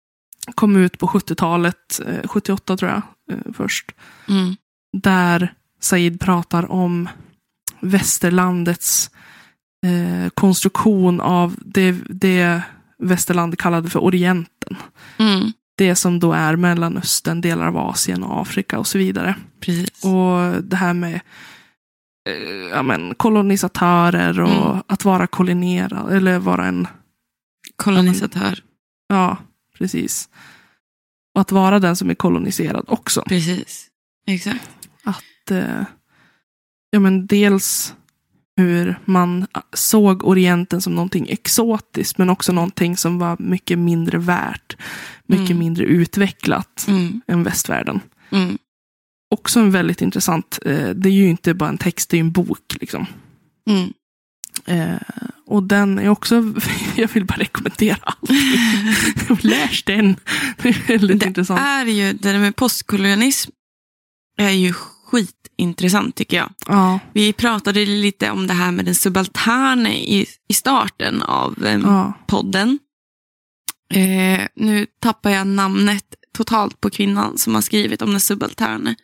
[0.55, 3.92] Kom ut på 70-talet, eh, 78 tror jag, eh, först.
[4.29, 4.57] Mm.
[4.92, 7.09] Där Said pratar om
[7.81, 9.11] västerlandets
[9.87, 12.62] eh, konstruktion av det, det
[12.99, 14.77] västerland kallade för Orienten.
[15.16, 15.53] Mm.
[15.81, 19.35] Det som då är Mellanöstern, delar av Asien och Afrika och så vidare.
[19.61, 20.05] Precis.
[20.05, 21.14] Och det här med
[22.29, 24.83] eh, ja, men, kolonisatörer och Mm.
[24.87, 26.87] att vara koloniserad, eller vara en,
[27.77, 28.59] Kolonisatör.
[29.09, 29.37] ja,
[29.79, 30.29] precis.
[31.35, 33.23] Och att vara den som är koloniserad också.
[33.23, 33.87] Precis.
[34.27, 34.69] Exakt.
[35.05, 35.85] Att, eh,
[36.90, 37.95] ja men dels
[38.57, 44.77] hur man såg Orienten som någonting exotiskt, men också någonting som var mycket mindre värt,
[45.27, 45.59] mycket Mm.
[45.59, 47.21] mindre utvecklat Mm.
[47.27, 48.01] än västvärlden.
[48.31, 48.59] Mm.
[49.35, 52.25] Också en väldigt intressant, eh, det är ju inte bara en text, det är ju
[52.27, 52.77] en bok.
[52.81, 53.07] Liksom.
[53.71, 53.93] Mm.
[54.67, 55.01] Eh,
[55.47, 56.55] och den är också,
[56.97, 58.31] jag vill bara rekommendera allt.
[59.45, 60.17] Läs den.
[60.63, 61.61] Det är väldigt Det intressant.
[61.61, 63.51] är ju, det där med postkolonialism
[64.39, 64.75] är ju
[65.11, 66.53] skitintressant tycker jag.
[66.66, 71.81] Ja, Vi pratade lite om det här med den subalterne i, i starten av eh,
[71.85, 72.12] ja.
[72.27, 72.79] podden.
[73.94, 76.05] Eh, nu tappar jag namnet
[76.37, 78.94] totalt på kvinnan som har skrivit om den subalterne.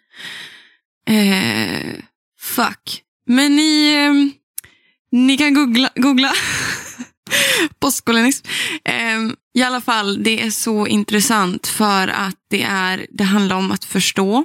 [1.08, 1.94] Eh,
[2.40, 3.02] fuck.
[3.26, 4.38] Men ni, eh,
[5.18, 5.90] ni kan googla.
[5.96, 6.32] googla.
[7.80, 8.46] Postkolonialism.
[8.84, 9.18] Eh,
[9.54, 13.84] I alla fall, det är så intressant för att det, är, det handlar om att
[13.84, 14.44] förstå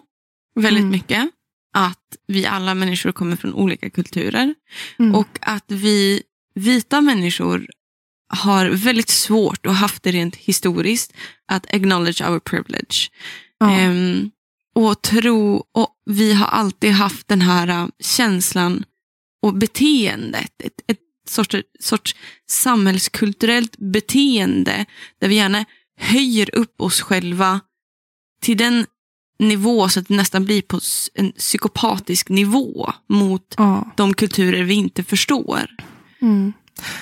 [0.56, 0.91] väldigt Mm.
[0.91, 1.30] mycket.
[1.74, 4.56] Att vi alla människor kommer från olika kulturer.
[5.00, 5.16] Mm.
[5.16, 6.24] Och att vi
[6.56, 7.68] vita människor
[8.34, 11.14] har väldigt svårt och haft det rent historiskt
[11.48, 13.10] att acknowledge our privilege.
[13.60, 13.72] ja.
[13.72, 14.32] Ehm,
[14.74, 18.84] och tro, och vi har alltid haft den här äh, känslan
[19.42, 22.16] och beteendet, ett, ett sorts, sorts
[22.50, 24.86] samhällskulturellt beteende
[25.20, 25.66] där vi gärna
[25.98, 27.60] höjer upp oss själva
[28.42, 28.86] till den
[29.41, 30.80] nivå så att det nästan blir på
[31.13, 33.91] en psykopatisk nivå mot ja.
[33.95, 35.62] de kulturer vi inte förstår.
[36.21, 36.54] Mm.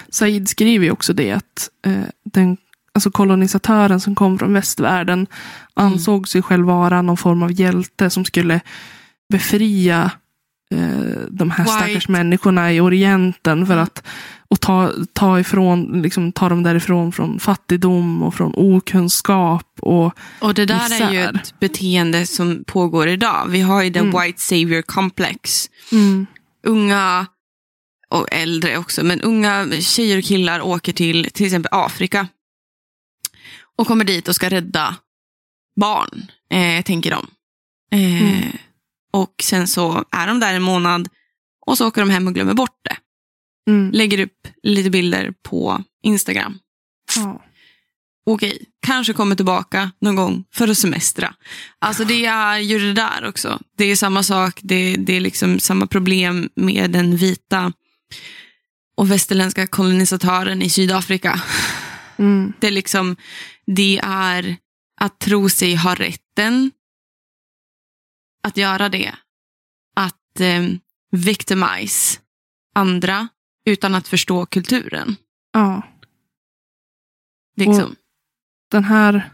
[0.10, 2.58] Said skriver ju också det att eh, den
[2.94, 5.28] alltså kolonisatören som kom från västvärlden
[5.74, 8.62] ansåg sig själv vara någon form av hjälte som skulle
[9.30, 10.12] befria
[11.30, 11.76] de här White.
[11.76, 13.84] stackars människorna i Orienten för Mm.
[13.84, 14.04] att
[14.52, 19.68] och ta, ta, ifrån, liksom, ta dem därifrån från fattigdom och från okunskap.
[19.82, 21.36] Och, Och det där är ju Misär.
[21.36, 23.46] ett beteende som pågår idag.
[23.50, 24.22] Vi har ju den Mm.
[24.22, 25.70] white savior complex.
[25.92, 26.26] mm,
[26.64, 27.26] Unga
[28.10, 32.28] och äldre också, men unga tjejer och killar åker till till exempel Afrika
[33.78, 34.96] och kommer dit och ska rädda
[35.76, 37.28] barn, eh, tänker de.
[37.92, 38.42] Eh, Mm.
[39.12, 41.08] Och sen så är de där en månad
[41.66, 42.98] och så åker de hem och glömmer bort det.
[43.72, 46.60] mm, Lägger upp lite bilder på Instagram.
[47.16, 47.44] ja.
[48.26, 51.34] okej, kanske kommer tillbaka någon gång för att semestra.
[51.80, 53.60] Alltså det är ju det där också.
[53.78, 57.74] Det är samma sak, det, det är liksom samma problem med den vita
[58.98, 61.42] och västerländska kolonisatören i Sydafrika.
[62.18, 63.16] Mm, Det är liksom,
[63.66, 64.58] det är
[65.02, 66.72] att tro sig ha rätten
[68.44, 69.14] att göra det.
[69.96, 70.64] Att eh,
[71.12, 72.20] victimize
[72.76, 73.28] andra
[73.66, 75.16] utan att förstå kulturen.
[75.54, 75.82] ja.
[77.56, 77.96] Liksom.
[78.72, 79.30] den här,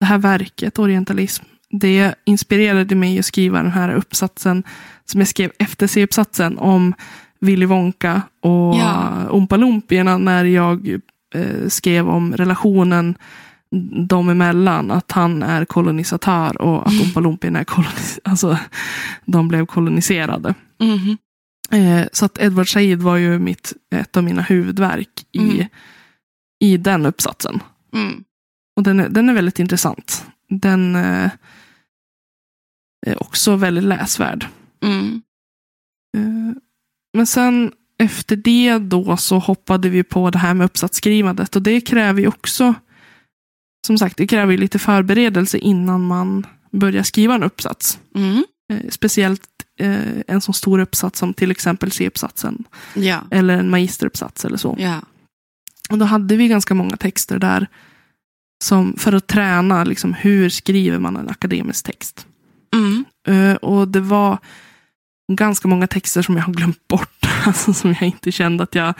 [0.00, 4.62] det här verket, Orientalism, det inspirerade mig att skriva den här uppsatsen
[5.04, 6.94] som jag skrev efter C-uppsatsen om
[7.40, 9.30] Willy Wonka och Ja.
[9.30, 10.88] Oompa Lompierna när jag
[11.34, 13.18] eh, skrev om relationen
[14.08, 14.90] dem emellan.
[14.90, 18.58] Att han är kolonisatör och att Oompa Lompierna är kolonis- alltså,
[19.24, 20.54] de blev koloniserade.
[20.80, 21.18] Mhm.
[21.70, 25.66] Eh, så att Edward Said var ju mitt, ett av mina huvudverk i, Mm.
[26.60, 27.60] i den uppsatsen.
[27.94, 28.24] Mm.
[28.76, 30.26] Och den är, den är väldigt intressant.
[30.48, 31.30] Den eh,
[33.06, 34.46] är också väldigt läsvärd.
[34.82, 35.22] Mm.
[36.16, 36.56] Eh,
[37.16, 41.56] men sen efter det då så hoppade vi på det här med uppsatsskrivandet.
[41.56, 42.74] Och det kräver ju också,
[43.86, 47.98] som sagt, det kräver ju lite förberedelse innan man börjar skriva en uppsats.
[48.14, 48.44] Mm.
[48.72, 49.48] Eh, speciellt
[49.80, 52.64] eh, en så stor uppsats som till exempel C-uppsatsen.
[52.94, 53.20] Ja.
[53.30, 54.76] Eller en magisteruppsats eller så.
[54.78, 55.00] Ja.
[55.90, 57.66] Och då hade vi ganska många texter där
[58.64, 62.26] som, för att träna liksom, hur skriver man en akademisk text.
[62.74, 63.04] Mm.
[63.28, 64.38] Eh, och det var
[65.32, 67.14] ganska många texter som jag har glömt bort.
[67.46, 68.94] Alltså, som jag inte kände att jag,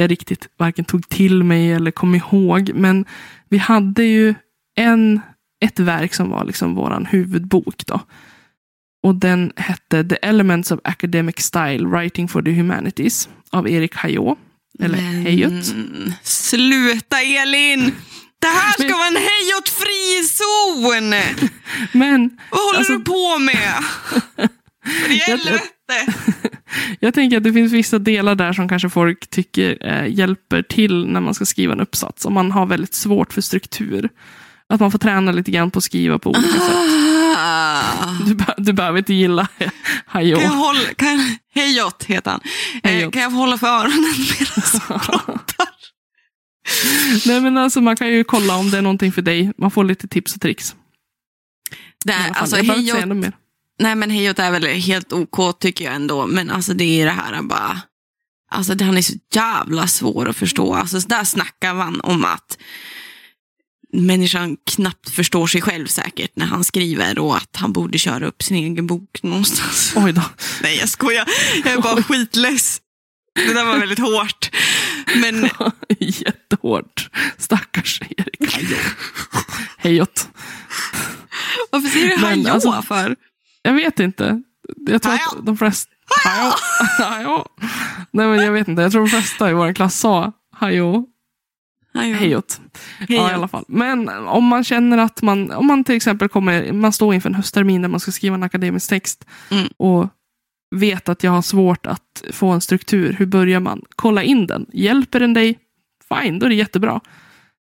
[0.00, 2.70] jag riktigt varken tog till mig eller kom ihåg.
[2.74, 3.04] Men
[3.48, 4.34] vi hade ju
[4.76, 5.20] en,
[5.64, 7.86] ett verk som var liksom vår huvudbok.
[7.86, 8.00] Då.
[9.02, 14.38] Och den hette The Elements of Academic Style Writing for the Humanities av Erik Hayot.
[14.82, 15.64] Eller Men, Hayot.
[16.22, 17.92] Sluta Elin!
[18.40, 21.10] Det här ska Men- vara en hejot-fri zon!
[22.00, 23.74] Men Vad håller Alltså- du på med?
[25.04, 26.58] För i Jag- helvete!
[27.00, 31.06] Jag tänker att det finns vissa delar där som kanske folk tycker eh, hjälper till
[31.06, 32.24] när man ska skriva en uppsats.
[32.24, 34.08] Om man har väldigt svårt för struktur.
[34.68, 36.76] Att man får träna lite grann på att skriva på olika sätt.
[37.36, 37.82] Ah.
[38.26, 39.70] Du, du behöver inte gilla hej
[40.06, 42.40] Kan jag och hålla, kan, hejot heter han.
[42.82, 45.68] Eh, kan jag hålla för öronen medan jag pratar?
[47.26, 49.52] Nej men alltså man kan ju kolla om det är någonting för dig.
[49.58, 50.74] Man får lite tips och tricks.
[52.04, 53.32] Nej, alltså, jag behöver inte säga något mer.
[53.80, 56.26] Nej men hejot är väl helt OK tycker jag ändå.
[56.26, 57.80] Men alltså det är det här bara.
[58.52, 60.74] Alltså det, han är så jävla svår att förstå.
[60.74, 62.58] Alltså så där snackar man om att
[63.92, 68.42] människan knappt förstår sig själv säkert när han skriver och att han borde köra upp
[68.42, 69.92] sin egen bok någonstans.
[69.96, 70.22] Oj då.
[70.62, 71.28] Nej jag skojar,
[71.64, 72.80] jag är bara skitless.
[73.34, 74.50] Det där var väldigt hårt.
[75.14, 75.42] Men
[75.98, 77.10] Jättehårt.
[77.38, 78.56] Stackars Erik.
[79.78, 80.28] Hejot.
[81.70, 83.16] varför säger du hajå alltså- för?
[83.62, 84.42] Jag vet inte.
[84.86, 85.90] Jag tror att de flesta...
[86.98, 87.46] Hajå.
[88.10, 88.82] Nej men jag vet inte.
[88.82, 91.06] Jag tror de flesta i vår klass sa hajå.
[91.94, 92.16] Hajå.
[92.16, 92.60] Hejot.
[93.08, 93.64] Ja, i alla fall.
[93.68, 97.34] Men om man känner att man, om man till exempel kommer, man står inför en
[97.34, 99.68] hösttermin där man ska skriva en akademisk text Mm.
[99.76, 100.08] och
[100.76, 103.82] vet att jag har svårt att få en struktur, hur börjar man?
[103.96, 104.66] Kolla in den.
[104.72, 105.58] Hjälper den dig?
[106.08, 107.00] Fine, då är det jättebra.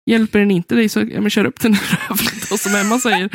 [0.06, 3.00] Hjälper den inte dig så ja, men kör upp den i röven då, som Emma
[3.00, 3.30] säger.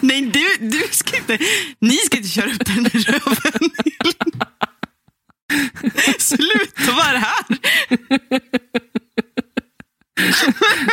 [0.00, 1.38] Nej, du, du ska inte,
[1.78, 3.70] ni ska inte köra upp den i röven.
[6.18, 7.44] Sluta, vad är det här?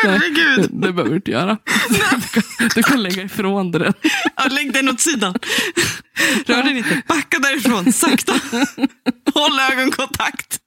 [0.03, 0.69] Herregud.
[0.71, 1.57] Det, det behöver du inte göra.
[1.89, 1.95] Du
[2.41, 2.43] kan,
[2.75, 3.93] du kan lägga ifrån dig den.
[4.35, 5.35] Ja, lägg den åt sidan.
[6.45, 7.01] Rör den inte.
[7.07, 8.33] Backa därifrån, sakta.
[9.33, 10.59] Håll ögonkontakt.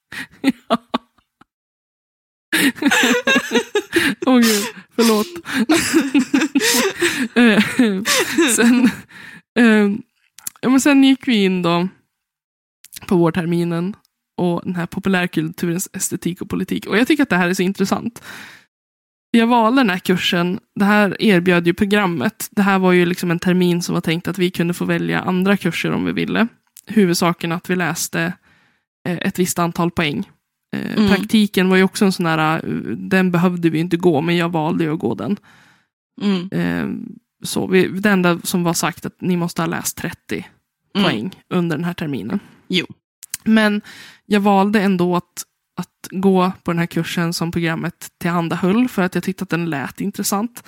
[4.40, 4.64] Åh gud,
[4.96, 5.26] förlåt.
[7.34, 7.62] Eh,
[8.56, 8.84] sen,
[9.58, 9.90] eh,
[10.60, 11.88] ja, men sen gick vi in då
[13.06, 13.96] på vårterminen
[14.36, 16.86] och den här populärkulturens estetik och politik.
[16.86, 18.22] Och jag tycker att det här är så intressant.
[19.30, 22.48] Jag valde den här kursen, det här erbjöd ju programmet.
[22.50, 25.20] Det här var ju liksom en termin som var tänkt att vi kunde få välja
[25.20, 26.48] andra kurser om vi ville.
[26.86, 28.32] Huvudsaken att vi läste
[29.08, 30.30] eh, ett visst antal poäng.
[30.76, 31.08] Eh, Mm.
[31.08, 34.48] Praktiken var ju också en sån där, eh, den behövde vi inte gå, men jag
[34.48, 35.36] valde ju att gå den.
[36.22, 37.10] Mm, Eh,
[37.42, 40.46] så vi, det enda som var sagt att ni måste ha läst 30
[40.94, 41.04] mm.
[41.04, 42.40] poäng under den här terminen.
[42.68, 42.86] Jo.
[43.44, 43.80] Men
[44.26, 45.44] jag valde ändå att,
[45.76, 49.70] att gå på den här kursen som programmet tillhandahöll för att jag tyckte att den
[49.70, 50.64] lät intressant.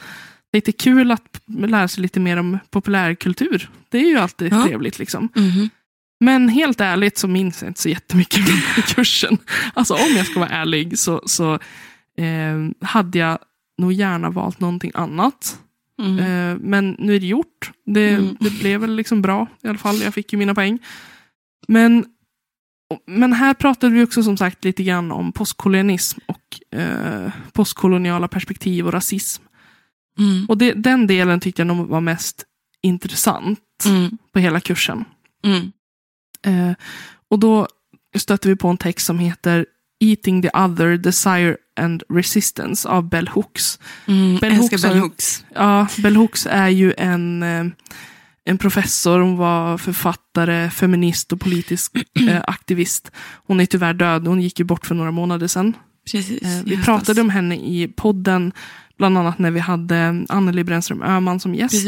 [0.53, 3.71] Lite kul att lära sig lite mer om populärkultur.
[3.89, 4.65] Det är ju alltid Ja.
[4.65, 5.29] trevligt liksom.
[5.35, 5.71] Mhm.
[6.23, 9.39] Men helt ärligt så minns jag inte så jättemycket från kursen.
[9.75, 11.55] Alltså om jag ska vara ärlig så, så
[12.19, 13.39] eh, hade jag
[13.79, 15.59] nog gärna valt någonting annat.
[16.03, 16.19] Mm.
[16.19, 17.71] Eh, men nu är det gjort.
[17.87, 18.37] Det, Mm.
[18.41, 20.01] det blev väl liksom bra i alla fall.
[20.03, 20.79] Jag fick ju mina poäng.
[21.69, 22.05] Men,
[23.07, 28.87] men här pratade vi också som sagt lite grann om postkolonialism och eh, postkoloniala perspektiv
[28.87, 29.43] och rasism.
[30.19, 30.47] Mm.
[30.49, 32.45] Och det, den delen tyckte jag nog var mest
[32.83, 34.19] intressant Mm.
[34.33, 35.05] på hela kursen.
[35.45, 35.73] Mm.
[36.43, 36.73] Eh,
[37.29, 37.69] och då
[38.17, 39.67] stötte vi på en text som heter
[40.01, 43.79] Eating the other, desire and resistance av Bell Hooks.
[44.07, 44.39] Mm.
[44.39, 45.45] Bell Älskar Hooks Bell Hooks.
[45.55, 47.67] Ja, Bell Hooks är ju en, eh,
[48.45, 51.93] en professor, hon var författare, feminist och politisk
[52.29, 53.11] eh, aktivist.
[53.47, 55.77] Hon är tyvärr död, hon gick ju bort för några månader sedan.
[56.13, 56.43] Precis.
[56.43, 58.53] Eh, vi pratade om henne i podden,
[58.99, 61.87] bland annat när vi hade Anneli Brännström Öhman som gäst.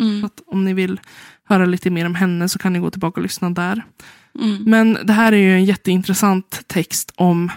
[0.00, 0.28] Mm.
[0.46, 1.00] Om ni vill
[1.46, 3.84] höra lite mer om henne så kan ni gå tillbaka och lyssna där.
[4.40, 4.62] Mm.
[4.62, 7.50] Men det här är ju en jätteintressant text om,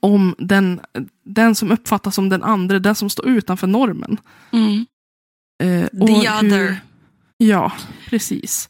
[0.00, 0.80] om den,
[1.24, 4.16] den som uppfattas som den andra, den som står utanför normen.
[4.52, 4.86] Mm.
[5.62, 6.76] Eh, The hur- other.
[7.36, 7.72] Ja,
[8.08, 8.68] precis.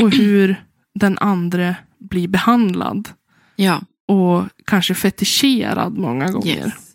[0.00, 3.08] Och hur den andra blir behandlad.
[3.56, 3.80] Ja.
[4.08, 6.56] Och kanske fetischerad många gånger.
[6.66, 6.94] Yes.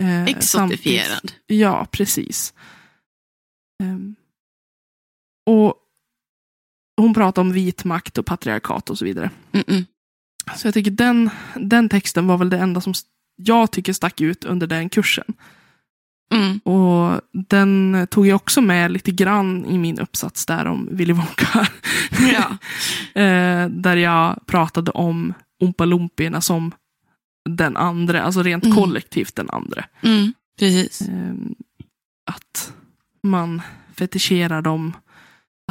[0.00, 1.06] Eh, Exotifierad.
[1.08, 2.54] samtidigt- Ja, precis.
[3.82, 4.14] Ehm,
[5.46, 5.74] och
[6.96, 9.30] hon pratar om vit makt och patriarkat och så vidare.
[9.52, 9.84] Mm-mm.
[10.56, 12.94] Så jag tycker den, den texten var väl det enda som
[13.36, 15.34] jag tycker stack ut under den kursen.
[16.34, 16.58] Mm.
[16.58, 21.68] Och den tog jag också med lite grann i min uppsats där om Willy Wonka.
[22.32, 22.56] Ja.
[23.22, 26.72] Eh, där jag pratade om Oompa som
[27.50, 28.76] den andra, alltså rent Mm.
[28.76, 29.84] kollektivt den andra.
[30.02, 30.32] Mm.
[30.58, 31.00] Precis.
[31.00, 31.34] Eh,
[32.26, 32.72] att
[33.22, 33.62] man
[33.96, 34.92] fetischerar dem,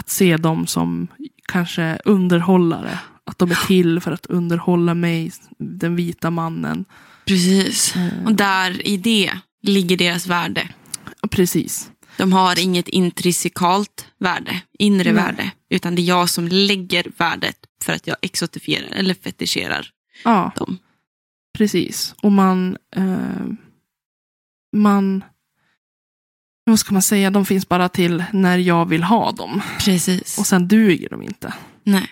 [0.01, 1.07] att se dem som
[1.47, 2.99] kanske underhållare.
[3.23, 6.85] Att de är till för att underhålla mig, den vita mannen.
[7.25, 7.95] Precis.
[7.95, 10.69] Eh, Och där i det ligger deras värde.
[11.31, 11.91] precis.
[12.17, 15.23] De har inget intrinsikalt värde, inre Nej.
[15.23, 19.87] värde, utan det är jag som lägger värdet för att jag exotifierar eller fetischerar
[20.23, 20.77] Ja, dem.
[21.57, 22.15] precis.
[22.21, 23.45] Och man, eh,
[24.75, 25.23] man
[26.65, 29.61] vad ska man säga, de finns bara till när jag vill ha dem.
[29.85, 30.37] Precis.
[30.39, 31.53] Och sen duger de inte.
[31.83, 32.09] Nej.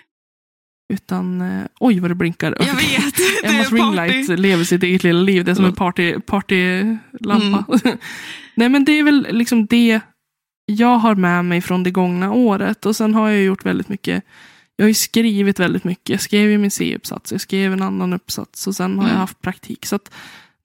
[0.92, 2.56] Utan, eh, oj vad det blinkar.
[2.58, 5.44] Jag vet, det Emmas ringlight lever sitt eget lilla liv.
[5.44, 7.64] Det är som en party, partylampa.
[8.54, 10.00] Nej men det är väl liksom det
[10.66, 12.86] jag har med mig från det gångna året.
[12.86, 14.24] Och sen har jag gjort väldigt mycket.
[14.76, 16.08] Jag har ju skrivit väldigt mycket.
[16.08, 17.32] Jag skrev ju min C-uppsats.
[17.32, 18.66] Jag skrev en annan uppsats.
[18.66, 19.20] Och sen har jag Mm.
[19.20, 19.86] haft praktik.
[19.86, 20.12] Så att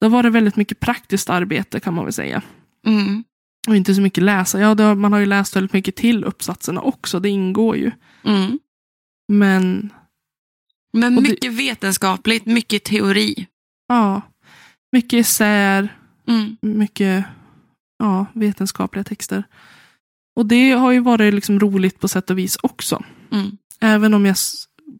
[0.02, 2.42] det var det väldigt mycket praktiskt arbete kan man väl säga.
[2.88, 3.24] Mm.
[3.68, 4.60] Och inte så mycket läsa.
[4.60, 7.20] Ja, har, man har ju läst väldigt mycket till uppsatserna också.
[7.20, 7.92] Det ingår ju.
[8.24, 8.60] Mm.
[9.32, 9.90] Men
[10.94, 13.48] Men Och det- mycket vetenskapligt, mycket teori.
[13.88, 14.22] ja,
[14.92, 15.98] mycket essäer.
[16.28, 16.58] Mm.
[16.62, 17.26] mycket
[18.00, 19.44] ja, vetenskapliga texter.
[20.36, 23.04] Och det har ju varit liksom roligt på sätt och vis också.
[23.32, 23.58] Mm.
[23.80, 24.36] Även om jag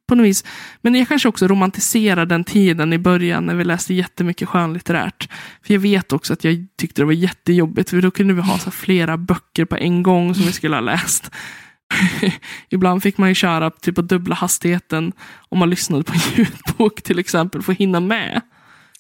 [0.08, 0.46] på något vis,
[0.82, 5.30] men jag kanske också romantiserar den tiden i början när vi läste jättemycket skönlitterärt.
[5.64, 8.60] För jag vet också att jag tyckte det var jättejobbigt, för då kunde vi ha
[8.60, 11.32] så flera böcker på en gång som vi skulle ha läst.
[12.70, 15.14] Ibland fick man ju köra typ på dubbla hastigheten
[15.50, 18.42] om man lyssnade på en ljudbok till exempel för att hinna med.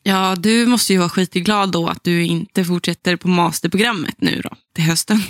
[0.03, 4.49] Ja, du måste ju vara skitglad då att du inte fortsätter på masterprogrammet nu då,
[4.75, 5.17] till hösten.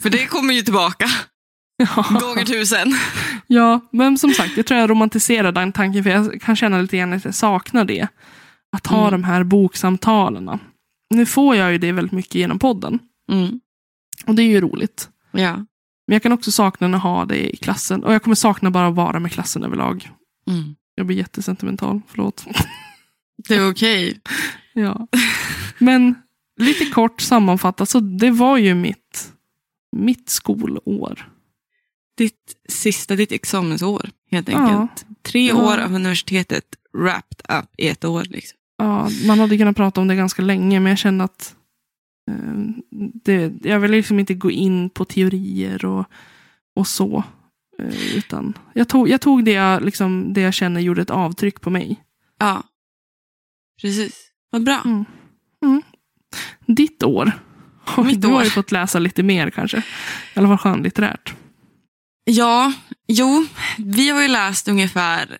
[0.00, 1.10] För det kommer ju tillbaka,
[2.20, 2.94] gånger tusen.
[3.46, 6.96] Ja, men som sagt, jag tror jag romantiserar den tanken för jag kan känna lite
[6.98, 8.08] grann att jag saknar det.
[8.72, 9.20] Att ha Mm.
[9.20, 10.58] de här boksamtalen.
[11.14, 12.98] Nu får jag ju det väldigt mycket genom podden.
[13.32, 13.60] Mm.
[14.26, 15.08] Och det är ju roligt.
[15.32, 15.54] Ja.
[16.06, 18.04] Men jag kan också sakna att ha det i klassen.
[18.04, 20.10] Och jag kommer sakna bara att vara med klassen överlag.
[20.50, 20.74] Mm.
[20.94, 22.44] Jag blir jättesentimental, förlåt.
[23.48, 24.20] Det är okej.
[24.72, 25.06] ja.
[25.78, 26.14] Men
[26.60, 29.32] lite kort sammanfattat, så det var ju mitt,
[29.96, 31.28] mitt skolår.
[32.18, 34.58] Ditt sista, ditt examensår helt Ja.
[34.58, 35.06] enkelt.
[35.22, 35.54] Tre Ja.
[35.54, 36.64] år av universitetet
[36.98, 38.24] wrapped up i ett år.
[38.24, 38.58] Liksom.
[38.78, 41.54] Ja, man hade kunnat prata om det ganska länge, men jag känner att
[42.30, 42.54] eh,
[43.24, 46.04] det, jag vill liksom inte gå in på teorier och,
[46.76, 47.24] och så.
[47.78, 51.60] Eh, utan jag tog, jag tog det, jag, liksom, det jag känner gjorde ett avtryck
[51.60, 51.96] på mig.
[52.38, 52.62] Ja,
[53.82, 54.30] precis.
[54.50, 54.82] Vad bra.
[54.84, 55.04] Mm.
[55.64, 55.82] Mm.
[56.66, 57.32] Ditt år?
[58.04, 58.44] Mitt du har år.
[58.44, 59.78] ju fått läsa lite mer kanske.
[59.78, 59.82] I
[60.38, 61.34] alla fall skönlitterärt.
[62.30, 62.72] Ja,
[63.06, 63.46] jo,
[63.78, 65.38] vi har ju läst ungefär...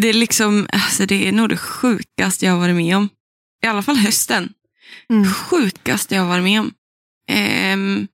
[0.00, 3.08] Det är liksom, alltså det är nog det sjukaste jag har varit med om.
[3.64, 4.52] I alla fall hösten.
[5.10, 5.34] Mm.
[5.34, 6.72] Sjukaste jag har varit med om.
[7.28, 8.06] Ehm,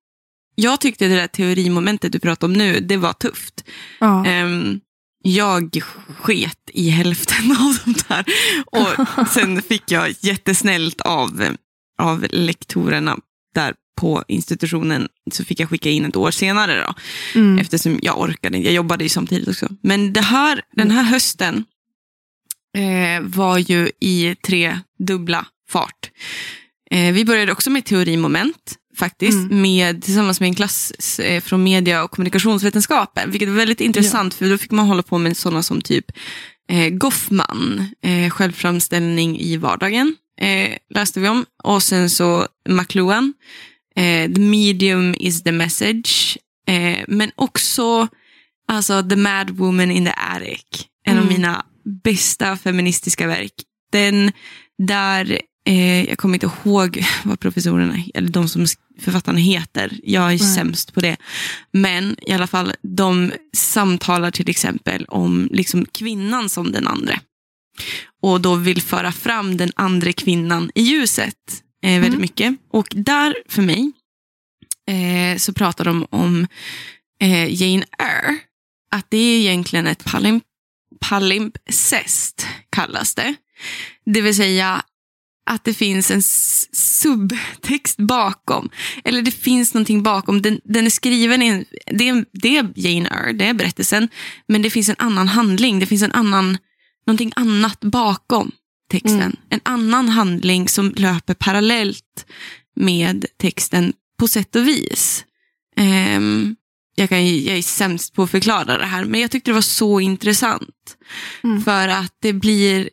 [0.55, 3.64] jag tyckte det där teorimomentet du pratar om nu, det var tufft.
[3.99, 4.27] Ja.
[4.27, 4.81] Ehm,
[5.23, 5.83] jag
[6.19, 8.25] sket i hälften av de där.
[8.66, 11.57] Och sen fick jag jättesnällt av,
[11.99, 13.16] av lektorerna
[13.62, 16.94] där på institutionen så fick jag skicka in ett år senare då.
[17.40, 17.59] Mm.
[17.59, 19.68] Eftersom jag orkade, jag jobbade ju samtidigt också.
[19.83, 21.64] Men det här, den här hösten
[22.77, 26.11] eh, var ju i tre dubbla fart.
[26.90, 29.62] Eh, vi började också med teorimoment faktiskt, Mm.
[29.62, 34.51] med, tillsammans med en klass eh, från media och kommunikationsvetenskapen, vilket var väldigt intressant för
[34.51, 36.05] då fick man hålla på med sådana som typ
[36.70, 41.46] eh, Goffman, eh, självframställning i vardagen, eh, läste vi om.
[41.64, 43.35] Och sen så McLuhan,
[43.96, 48.09] eh, The medium is the message, eh, men också
[48.68, 51.35] alltså, The Mad Woman in the Attic, en av Mm.
[51.35, 51.64] mina
[52.05, 53.53] bästa feministiska verk.
[53.92, 54.33] Den
[54.79, 58.66] där, eh, jag kommer inte ihåg vad professorerna, eller de som
[59.00, 60.38] författarna heter, jag är Nej.
[60.38, 61.16] sämst på det.
[61.72, 67.20] Men i alla fall, de samtalar till exempel om liksom kvinnan som den andra.
[68.23, 71.35] Och då vill föra fram den andra kvinnan i ljuset
[71.83, 72.21] eh, väldigt Mm.
[72.21, 72.55] mycket.
[72.73, 73.93] Och där, för mig,
[74.88, 76.47] eh, så pratar de om
[77.23, 78.38] eh, Jane Eyre.
[78.93, 80.40] Att det är egentligen ett palim
[81.01, 83.35] palimpsest, kallas det.
[84.07, 84.83] Det vill säga
[85.50, 86.23] att det finns en
[86.73, 88.71] subtext bakom.
[89.04, 90.42] Eller det finns någonting bakom.
[90.42, 94.09] Den, den är skriven, i det, är, det är Jane Eyre, det är berättelsen.
[94.48, 96.59] Men det finns en annan handling, det finns en annan,
[97.11, 98.52] någonting annat bakom
[98.90, 99.21] texten.
[99.21, 99.37] Mm.
[99.48, 102.27] En annan handling som löper parallellt
[102.77, 105.25] med texten på sätt och vis.
[105.77, 106.56] Ehm,
[106.94, 109.61] jag, kan, jag är sämst på att förklara det här, men jag tyckte det var
[109.61, 110.96] så intressant.
[111.44, 111.63] Mm.
[111.63, 112.90] För att det blir,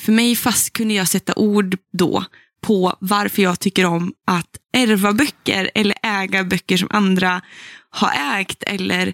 [0.00, 2.24] för mig fast kunde jag sätta ord då
[2.60, 7.42] på varför jag tycker om att ärva böcker eller äga böcker som andra
[7.90, 9.12] har ägt eller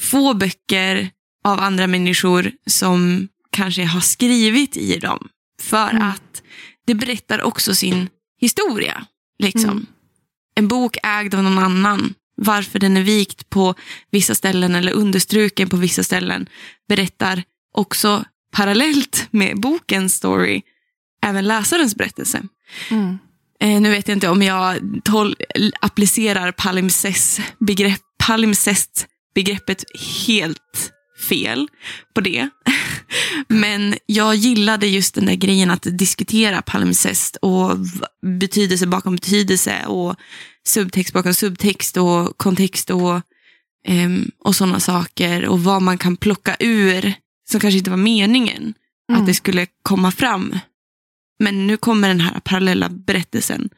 [0.00, 1.10] få böcker
[1.44, 5.28] av andra människor som kanske har skrivit i dem.
[5.62, 6.02] För Mm.
[6.08, 6.42] att
[6.86, 8.08] det berättar också sin
[8.40, 9.06] historia.
[9.38, 9.70] Liksom.
[9.70, 9.86] Mm.
[10.56, 13.74] En bok ägd av någon annan, varför den är vikt på
[14.10, 16.46] vissa ställen eller understruken på vissa ställen,
[16.88, 17.42] berättar
[17.74, 20.62] också parallellt med bokens story
[21.22, 22.42] även läsarens berättelse.
[22.90, 23.18] Mm.
[23.60, 25.36] Eh, nu vet jag inte om jag tol-
[25.80, 29.84] applicerar palimpsest-begrepp, palimpsest-begreppet
[30.26, 30.92] helt
[31.28, 31.68] fel
[32.14, 32.48] på det.
[33.48, 37.76] Men jag gillade just den där grejen att diskutera palimpsest och
[38.40, 40.16] betydelse bakom betydelse och
[40.66, 43.20] subtext bakom subtext och kontext och,
[43.86, 47.12] ehm, och sådana saker och vad man kan plocka ur
[47.50, 48.74] som kanske inte var meningen
[49.10, 49.20] Mm.
[49.20, 50.58] att det skulle komma fram.
[51.38, 53.68] Men nu kommer den här parallella berättelsen,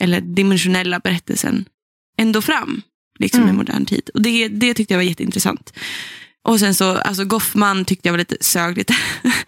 [0.00, 1.64] eller dimensionella berättelsen,
[2.18, 2.82] ändå fram
[3.18, 3.56] liksom i Mm.
[3.56, 4.10] modern tid.
[4.14, 5.72] Och det, det tyckte jag var jätteintressant.
[6.44, 8.94] Och sen så, alltså Goffman tyckte jag var lite sög lite.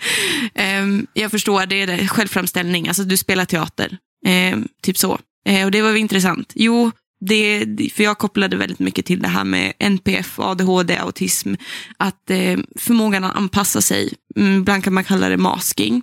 [0.55, 3.99] Ehm, jag förstår, det är det, självframställning, alltså du spelar teater.
[4.27, 5.19] Ehm, typ så.
[5.49, 6.53] Eh, och det var väl intressant.
[6.55, 6.91] Jo,
[7.21, 11.55] det, för jag kopplade väldigt mycket till det här med NPF, ADHD, autism.
[11.97, 16.03] Att eh, förmågan att anpassa sig, mm, ibland kan man kalla det masking.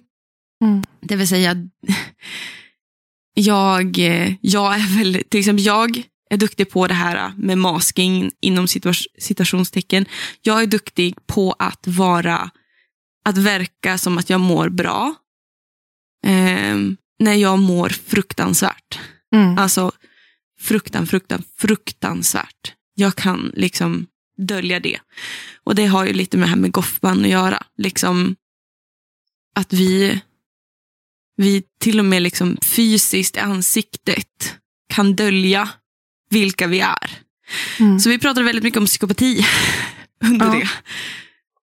[0.64, 0.84] Mm.
[1.02, 1.56] Det vill säga,
[3.34, 6.04] jag, eh, jag är väl, till exempel jag
[6.34, 8.68] är duktig på det här med masking inom
[9.20, 10.06] citationstecken.
[10.42, 12.50] Jag är duktig på att vara,
[13.26, 15.16] att verka som att jag mår bra.
[16.26, 19.00] ehm, när jag mår fruktansvärt.
[19.36, 19.58] Mm.
[19.58, 19.92] Alltså
[20.60, 22.74] fruktan, fruktan, fruktansvärt.
[22.96, 24.08] Jag kan liksom
[24.38, 25.00] dölja det.
[25.64, 27.64] Och det har ju lite med det här med Goffman att göra.
[27.78, 28.36] Liksom
[29.56, 30.22] att vi,
[31.38, 34.56] vi till och med liksom fysiskt i ansiktet
[34.90, 35.70] kan dölja
[36.34, 37.12] vilka vi är.
[37.80, 38.00] Mm.
[38.00, 39.46] Så vi pratade väldigt mycket om psykopati
[40.26, 40.52] under Ja.
[40.54, 40.70] det.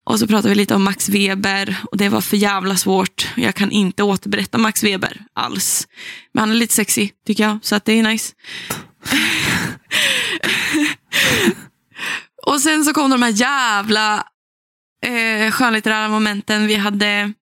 [0.06, 3.28] Och så pratade vi lite om Max Weber och det var för jävla svårt.
[3.36, 5.88] Jag kan inte återberätta Max Weber alls.
[6.34, 8.34] Men han är lite sexy tycker jag, så att det är nice.
[12.48, 14.24] och sen så kom de här jävla
[15.06, 16.68] eh, skönlitterära momenten.
[16.68, 17.34] Vi hade,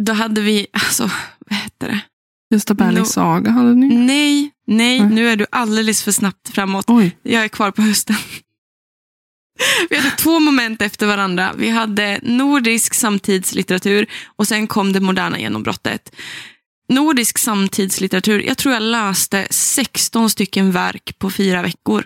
[0.00, 1.10] då hade vi, alltså
[1.46, 2.00] vad hette det?
[2.54, 3.12] Gösta Berlings No.
[3.12, 3.94] saga hade ni.
[3.94, 5.14] Nej, nej, Mm.
[5.14, 6.84] nu är du alldeles för snabbt framåt.
[6.88, 7.16] Oj.
[7.22, 8.16] Jag är kvar på hösten.
[9.90, 11.52] Vi hade två moment efter varandra.
[11.56, 14.06] Vi hade nordisk samtidslitteratur
[14.36, 16.16] och sen kom det moderna genombrottet.
[16.88, 22.04] Nordisk samtidslitteratur, jag tror jag läste 16 stycken verk på fyra veckor.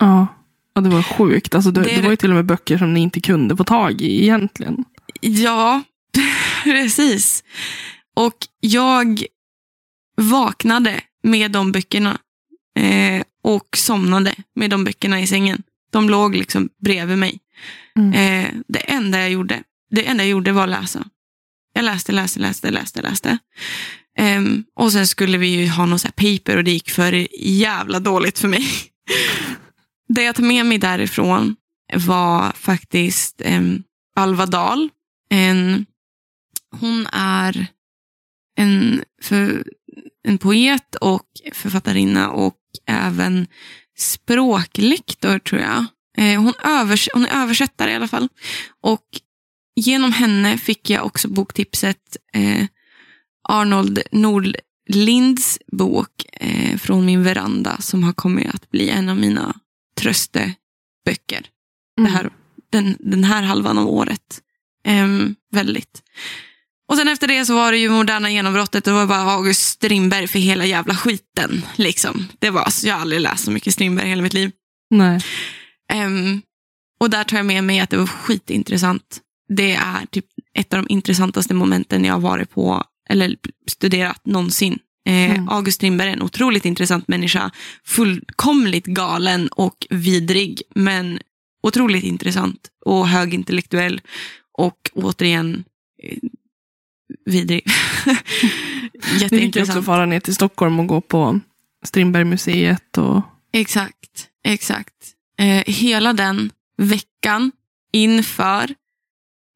[0.00, 0.26] Ja.
[0.74, 1.54] ja, det var sjukt.
[1.54, 3.64] Alltså, det, Det det, var ju till och med böcker som ni inte kunde få
[3.64, 4.84] tag i egentligen.
[5.20, 5.82] Ja,
[6.64, 7.44] precis.
[8.16, 9.24] Och jag
[10.16, 12.18] vaknade med de böckerna
[12.78, 15.62] eh, och somnade med de böckerna i sängen.
[15.90, 17.38] De låg liksom bredvid mig.
[17.98, 18.12] Mm.
[18.12, 21.06] Eh, det enda jag gjorde det enda jag gjorde var att läsa.
[21.72, 23.38] Jag läste, läste, läste, läste, läste.
[24.18, 28.00] Ehm, och sen skulle vi ju ha någon så paper och det gick för jävla
[28.00, 28.66] dåligt för mig.
[30.08, 31.56] det jag tar med mig därifrån
[31.94, 33.82] var faktiskt um,
[34.16, 34.88] Alva Dahl.
[35.30, 35.86] En,
[36.80, 37.66] hon är
[38.56, 39.64] en, för,
[40.26, 42.56] en poet och författarinna och
[42.86, 43.46] även
[43.98, 45.84] språklektor tror jag.
[46.18, 48.28] Eh, hon, övers hon är översättare i alla fall.
[48.82, 49.04] Och
[49.76, 52.66] genom henne fick jag också boktipset eh,
[53.48, 59.54] Arnold Nordlinds bok eh, Från min veranda som har kommit att bli en av mina
[60.00, 61.46] trösteböcker
[61.96, 62.30] det här,
[62.70, 64.42] den, den här halvan av året.
[64.84, 66.02] Ehm, väldigt.
[66.88, 68.84] Och sen efter det så var det ju moderna genombrottet.
[68.84, 71.62] Det var bara August Strindberg för hela jävla skiten.
[71.76, 72.26] Liksom.
[72.38, 74.50] Det var, alltså, jag har aldrig läst så mycket Strindberg i hela mitt liv.
[74.90, 75.20] Nej.
[75.92, 76.42] Ehm,
[77.00, 79.20] och där tar jag med mig att det var skitintressant.
[79.48, 80.24] Det är typ
[80.58, 83.36] ett av de intressantaste momenten jag har varit på eller
[83.70, 84.78] studerat någonsin.
[85.08, 85.48] Eh, Mm.
[85.48, 87.50] August Strindberg är en otroligt intressant människa.
[87.84, 91.18] Fullkomligt galen och vidrig, men
[91.62, 94.00] otroligt intressant och högintellektuell.
[94.58, 95.64] Och återigen
[96.02, 96.18] eh,
[97.24, 97.64] vidrig.
[98.04, 98.22] Vi fick
[98.82, 99.86] ju också Jätteintressant.
[99.86, 101.40] fara ner till Stockholm och gå på
[101.84, 102.98] Strindbergmuseet.
[102.98, 103.22] Och...
[103.52, 104.94] Exakt, exakt.
[105.38, 107.52] Eh, hela den veckan
[107.92, 108.74] inför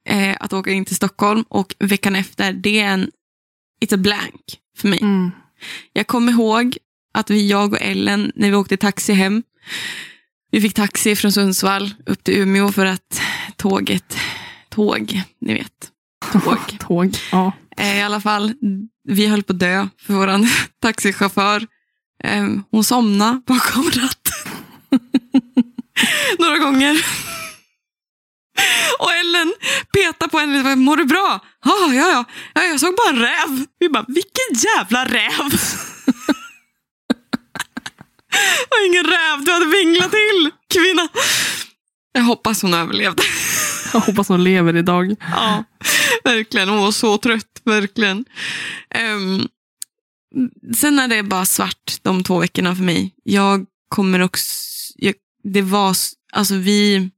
[0.08, 3.10] eh, att åka in till Stockholm och veckan efter, det är en
[3.84, 5.00] it's a blank för mig.
[5.00, 5.30] Mm.
[5.92, 6.76] Jag kommer ihåg
[7.12, 9.42] att vi, jag och Ellen, när vi åkte taxi hem,
[10.50, 13.20] vi fick taxi från Sundsvall upp till Umeå för att
[13.56, 14.16] tåget,
[14.68, 15.90] tåg, ni vet,
[16.44, 16.78] tåg.
[16.80, 17.16] Tåg.
[17.32, 17.52] Ja.
[17.76, 18.52] Eh, I alla fall,
[19.08, 20.46] vi höll på att dö för vår
[20.82, 21.66] taxichaufför.
[22.24, 24.52] Eh, hon somnade bakom ratten.
[26.38, 27.04] Några gånger.
[28.98, 29.54] Och Ellen
[29.92, 30.76] petade på henne.
[30.76, 31.40] Mår du bra?
[31.64, 32.24] Ah, ja, ja,
[32.54, 32.62] ja.
[32.62, 33.66] Jag såg bara en räv.
[33.78, 35.50] Vi bara, vilken jävla räv.
[38.30, 41.08] Det var ingen räv du hade vinglat till, kvinna.
[42.12, 43.22] Jag hoppas hon överlevde.
[43.92, 45.16] Jag hoppas hon lever idag.
[45.20, 45.64] Ja,
[46.24, 46.68] verkligen.
[46.68, 48.24] Hon var så trött, verkligen.
[48.90, 49.48] Ehm,
[50.76, 53.14] sen är det bara svart de två veckorna för mig.
[53.22, 54.44] Jag kommer också,
[54.96, 55.96] jag, det var,
[56.32, 57.10] alltså vi,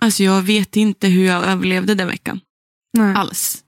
[0.00, 2.40] alltså jag vet inte hur jag överlevde den veckan
[2.98, 3.14] Nej.
[3.14, 3.64] alls.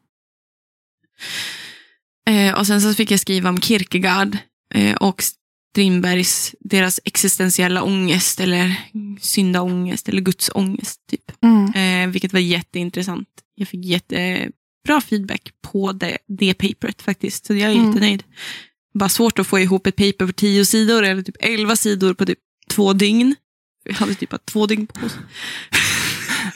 [2.28, 4.38] Eh, och sen så fick jag skriva om Kierkegaard
[4.74, 5.22] eh, och
[5.72, 8.74] Strindbergs, deras existentiella ångest eller
[9.20, 11.00] syndaångest eller gudsångest.
[11.10, 11.32] Typ.
[11.42, 11.72] Mm.
[11.74, 13.28] Eh, vilket var jätteintressant.
[13.54, 17.46] Jag fick jättebra feedback på det, det paperet faktiskt.
[17.46, 17.86] Så jag är Mm.
[17.88, 18.22] jättenöjd.
[18.94, 22.26] Bara svårt att få ihop ett paper på tio sidor eller typ elva sidor på
[22.26, 22.38] typ
[22.70, 23.34] två dygn.
[23.84, 25.16] Jag hade typ bara två dygn på oss.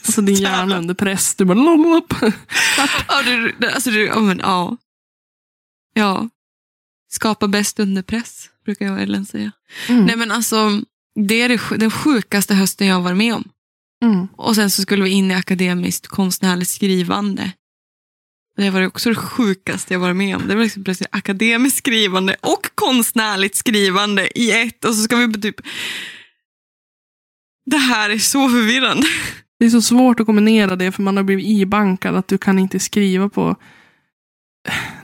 [0.04, 1.34] Alltså din hjärna under press.
[1.34, 2.14] Du bara lalalap.
[3.08, 3.22] Ja,
[3.58, 4.76] det, alltså det, ja, men, ja.
[5.94, 6.28] ja.
[7.12, 9.52] Skapa bäst under press, brukar jag och Ellen säga.
[9.88, 10.04] Mm.
[10.04, 10.82] Nej men alltså,
[11.28, 13.48] det är det, den sjukaste hösten jag varit med om.
[14.04, 14.28] Mm.
[14.36, 17.52] Och sen så skulle vi in i akademiskt konstnärligt skrivande.
[18.56, 20.48] Det var också det sjukaste jag varit med om.
[20.48, 24.84] Det var liksom plötsligt akademiskt skrivande och konstnärligt skrivande i ett.
[24.84, 25.60] Och så ska vi typ...
[27.66, 29.06] Det här är så förvirrande.
[29.58, 32.58] Det är så svårt att kombinera det för man har blivit ibankad att du kan
[32.58, 33.56] inte skriva på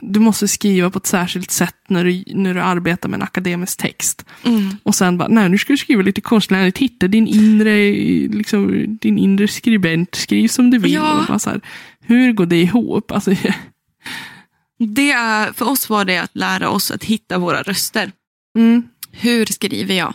[0.01, 3.77] du måste skriva på ett särskilt sätt när du, när du arbetar med en akademisk
[3.77, 4.25] text.
[4.45, 4.77] Mm.
[4.83, 7.91] Och sen bara, nej nu ska du skriva lite konstnärligt, hitta din inre,
[8.37, 10.93] liksom, din inre skribent, skriv som du vill.
[10.93, 11.19] Ja.
[11.21, 11.61] Och bara så här,
[12.01, 13.11] hur går det ihop?
[13.11, 13.31] Alltså,
[14.79, 18.11] Det är, för oss var det att lära oss att hitta våra röster.
[18.57, 20.13] mm, Hur skriver jag?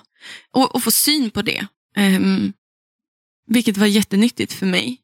[0.52, 1.66] Och, och få syn på det.
[1.96, 2.52] Ehm,
[3.46, 4.98] vilket var jättenyttigt för mig.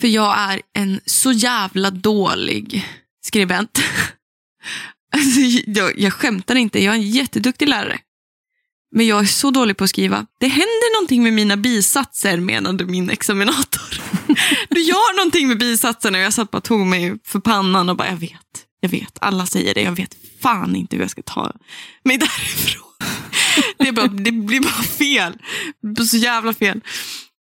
[0.00, 2.86] För jag är en så jävla dålig
[3.28, 3.78] skribent.
[5.14, 7.98] alltså, jag, jag skämtar inte, jag är en jätteduktig lärare.
[8.90, 10.26] Men jag är så dålig på att skriva.
[10.40, 14.02] Det händer någonting med mina bisatser, menade min examinator.
[14.68, 17.96] du gör någonting med bisatserna och jag satt bara och tog mig för pannan och
[17.96, 21.22] bara, jag vet, jag vet, alla säger det, jag vet fan inte hur jag ska
[21.22, 21.52] ta
[22.04, 22.92] mig därifrån.
[23.78, 25.32] det, bara, det blir bara fel.
[26.08, 26.80] Så jävla fel.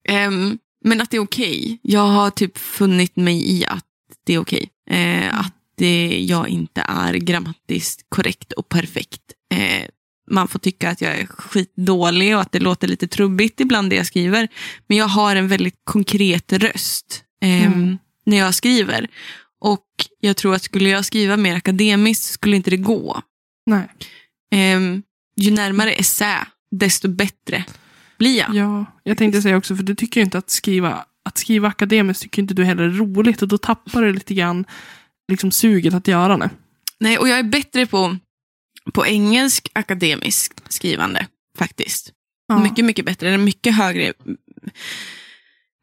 [0.09, 1.81] Um, men att det är okej.
[1.83, 3.85] Jag har typ funnit mig i att
[4.27, 4.71] det är okej.
[4.91, 9.23] Eh, att det, jag inte är grammatiskt korrekt och perfekt.
[9.55, 9.87] Eh,
[10.31, 13.97] man får tycka att jag är skitdålig och att det låter lite trubbigt ibland det
[13.97, 14.49] jag skriver.
[14.87, 17.99] Men jag har en väldigt konkret röst ehm, Mm.
[18.27, 19.09] när jag skriver.
[19.61, 19.87] Och
[20.21, 23.23] jag tror att skulle jag skriva mer akademiskt skulle inte det gå.
[23.67, 23.89] nej.
[24.51, 25.03] Ehm,
[25.37, 27.65] ju närmare essä, desto bättre
[28.19, 28.55] blir jag.
[28.55, 32.23] Ja, jag tänkte säga också, för du tycker ju inte att skriva, att skriva akademiskt
[32.23, 34.65] tycker inte du heller är roligt och då tappar du lite grann
[35.29, 36.51] liksom suget att göra det.
[37.01, 38.17] Nej, och jag är bättre på,
[38.93, 41.27] på engelsk akademiskt skrivande
[41.59, 42.13] faktiskt.
[42.49, 42.59] Ja.
[42.59, 43.31] Mycket, mycket bättre.
[43.35, 44.13] En mycket högre,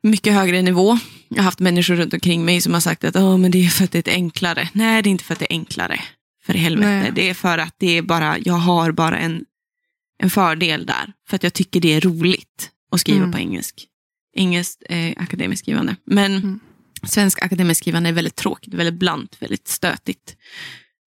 [0.04, 0.98] mycket högre nivå.
[1.28, 3.70] Jag har haft människor runt omkring mig som har sagt att Åh, men det är
[3.70, 4.70] för att det är enklare.
[4.74, 6.00] Nej, det är inte för att det är enklare.
[6.44, 6.90] För helvete.
[6.90, 7.12] Nej.
[7.16, 9.46] Det är för att det är bara, jag har bara en,
[10.24, 11.14] en fördel där.
[11.30, 13.32] För att jag tycker det är roligt att skriva Mm.
[13.32, 13.86] på engelsk.
[14.36, 15.96] Engelskt eh, akademiskt skrivande.
[16.06, 16.60] Men Mm.
[17.08, 20.36] Svensk akademiskt skrivande är väldigt tråkigt, väldigt blant, väldigt stötigt.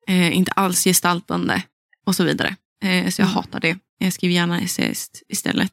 [0.08, 1.62] Eh, inte alls gestaltande
[2.06, 2.56] och så vidare.
[2.84, 3.34] Eh, så jag Mm.
[3.34, 3.78] hatar det.
[3.98, 5.72] Jag skriver gärna essayist istället.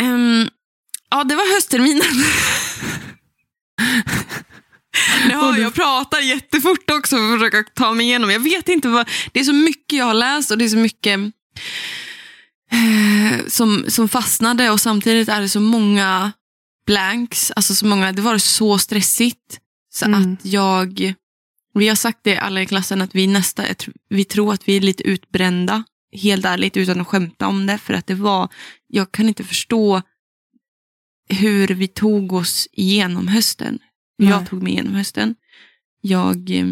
[0.00, 0.48] Ehm,
[1.10, 2.02] ja, det var höstterminen.
[5.54, 8.30] Du- jag pratar jättefort också för att försöka ta mig igenom.
[8.30, 9.08] Jag vet inte vad...
[9.32, 11.20] Det är så mycket jag har läst och det är så mycket
[12.72, 16.32] eh, som, som fastnade och samtidigt är det så många
[16.90, 17.50] blanks.
[17.50, 19.60] Alltså så många, det var så stressigt.
[19.92, 20.32] Så Mm.
[20.34, 21.14] att jag...
[21.74, 23.76] Vi har sagt det alla i klassen att vi nästa, jag
[24.08, 25.84] vi tror att vi är lite utbrända.
[26.12, 27.78] Helt ärligt utan att skämta om det.
[27.78, 28.48] För att det var,
[28.86, 30.02] jag kan inte förstå
[31.28, 33.78] hur vi tog oss igenom hösten.
[34.16, 34.46] Jag Nej.
[34.46, 35.34] tog mig igenom hösten.
[36.00, 36.66] Jag, eh,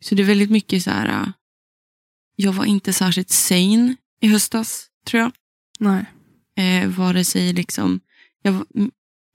[0.00, 1.28] så det är väldigt mycket så här, eh,
[2.36, 5.32] jag var inte särskilt sane i höstas, tror jag.
[5.78, 6.04] Nej.
[6.56, 8.00] Eh, vare sig liksom,
[8.42, 8.66] jag,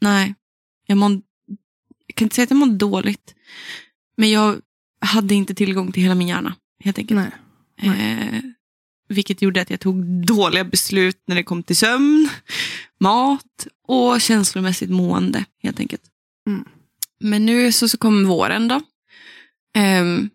[0.01, 0.35] nej,
[0.85, 1.21] jag, mådde,
[2.07, 3.35] jag kan inte säga att jag mådde dåligt.
[4.17, 4.61] Men jag
[5.01, 7.31] hade inte tillgång till hela min hjärna, helt enkelt.
[7.81, 8.31] Nej.
[8.31, 8.41] Eh,
[9.09, 12.29] vilket gjorde att jag tog dåliga beslut när det kom till sömn,
[12.99, 16.03] mat och känslomässigt mående, helt enkelt.
[16.47, 16.65] Mm.
[17.19, 18.81] Men nu så, så kom våren då.
[19.75, 20.29] Ehm,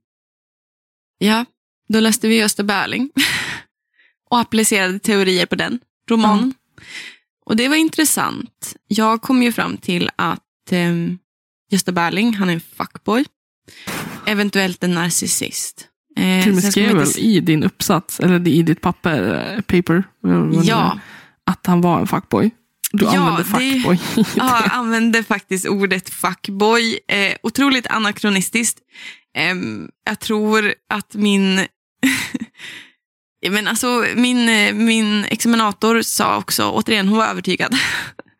[1.19, 1.45] ja,
[1.89, 3.11] då läste vi Gösta Berling
[4.31, 6.55] och applicerade teorier på den romanen.
[7.47, 8.76] Och det var intressant.
[8.88, 10.40] Jag kom ju fram till att
[10.72, 11.18] um,
[11.70, 13.24] Gösta Berling, han är en fuckboy.
[14.26, 15.86] Eventuellt en narcissist.
[16.16, 20.99] Eh, man skrev väl i din uppsats, eller i ditt papper, eh, paper, det Ja,
[21.47, 22.51] att han var en fuckboy.
[22.92, 23.99] Du Ja, använder det- fuckboy.
[24.36, 26.99] Ja, jag använde faktiskt ordet fuckboy.
[27.09, 28.78] Eh, otroligt anakronistiskt.
[29.36, 31.57] Ehm, jag tror att min...
[33.51, 37.76] Men alltså, min, eh, min examinator sa också, återigen, hon var övertygad.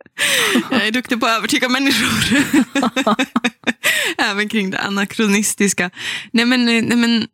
[0.71, 2.45] jag är duktig på att övertyga människor.
[4.19, 5.91] Även kring det anakronistiska.
[6.33, 7.27] Nej men, eh, nej, men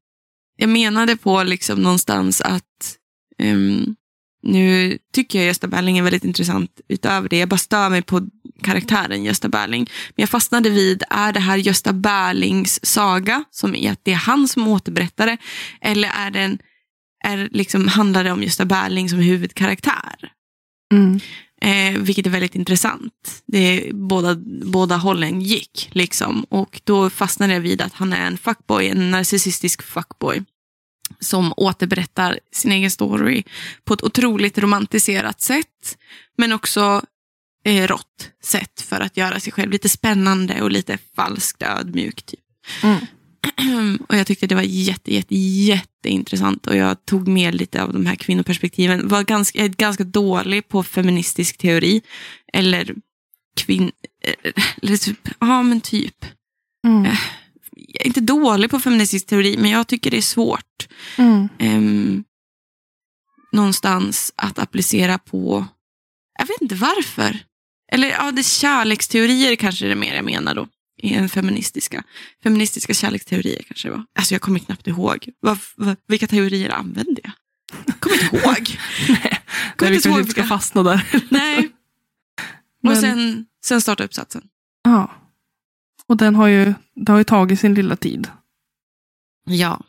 [0.56, 2.96] jag menade på liksom någonstans att
[3.38, 3.94] ehm,
[4.42, 7.38] nu tycker jag Gösta Berling är väldigt intressant utöver det.
[7.38, 8.28] Jag bara stör mig på
[8.62, 9.90] karaktären Gösta Berling.
[10.16, 14.16] Men jag fastnade vid, är det här Gösta Berlings saga, som är att det är
[14.16, 15.36] han som återberättar det?
[15.80, 16.58] Eller är den,
[17.24, 20.32] är, liksom, handlar det om Gösta Berling som huvudkaraktär?
[20.92, 21.20] Mm.
[21.62, 23.42] Eh, vilket är väldigt intressant.
[23.46, 25.88] Det är, båda, båda hållen gick.
[25.92, 26.44] Liksom.
[26.48, 30.44] Och då fastnade jag vid att han är en fuckboy, en narcissistisk fuckboy.
[31.20, 33.42] Som återberättar sin egen story
[33.84, 35.98] på ett otroligt romantiserat sätt.
[36.36, 37.02] Men också
[37.64, 42.22] eh, rått sätt för att göra sig själv lite spännande och lite falskt ödmjuk.
[42.22, 42.40] Typ.
[42.82, 42.98] Mm.
[44.08, 48.06] och jag tyckte det var jätte, jätte, jätteintressant och jag tog med lite av de
[48.06, 49.08] här kvinnoperspektiven.
[49.08, 52.02] Var ganska, ganska dålig på feministisk teori.
[52.52, 52.94] Eller
[53.56, 53.92] kvinn...
[54.82, 56.24] Eller typ, ja men typ.
[56.86, 57.04] Mm.
[57.72, 60.88] Jag är inte dålig på feministisk teori men jag tycker det är svårt.
[61.16, 61.48] Mm.
[61.58, 62.24] ehm,
[63.52, 65.66] någonstans att applicera på...
[66.38, 67.38] Jag vet inte varför.
[67.92, 70.68] Eller ja, det är kärleksteorier kanske det är mer jag menar då.
[71.02, 72.04] Än feministiska.
[72.42, 74.04] Feministiska kärleksteorier kanske det var.
[74.18, 75.28] Alltså jag kommer knappt ihåg.
[75.40, 77.32] Vad, vad, vilka teorier använde jag?
[78.00, 78.78] Kommer inte ihåg.
[79.08, 79.40] Nej,
[79.76, 81.06] Kommer vi inte ihåg inte ska fastna där.
[81.30, 81.70] Nej.
[82.82, 84.42] Men- Och sen, sen starta uppsatsen.
[84.84, 85.10] Ja.
[86.06, 88.28] Och den har ju, det har ju tagit sin lilla tid.
[89.44, 89.80] Ja.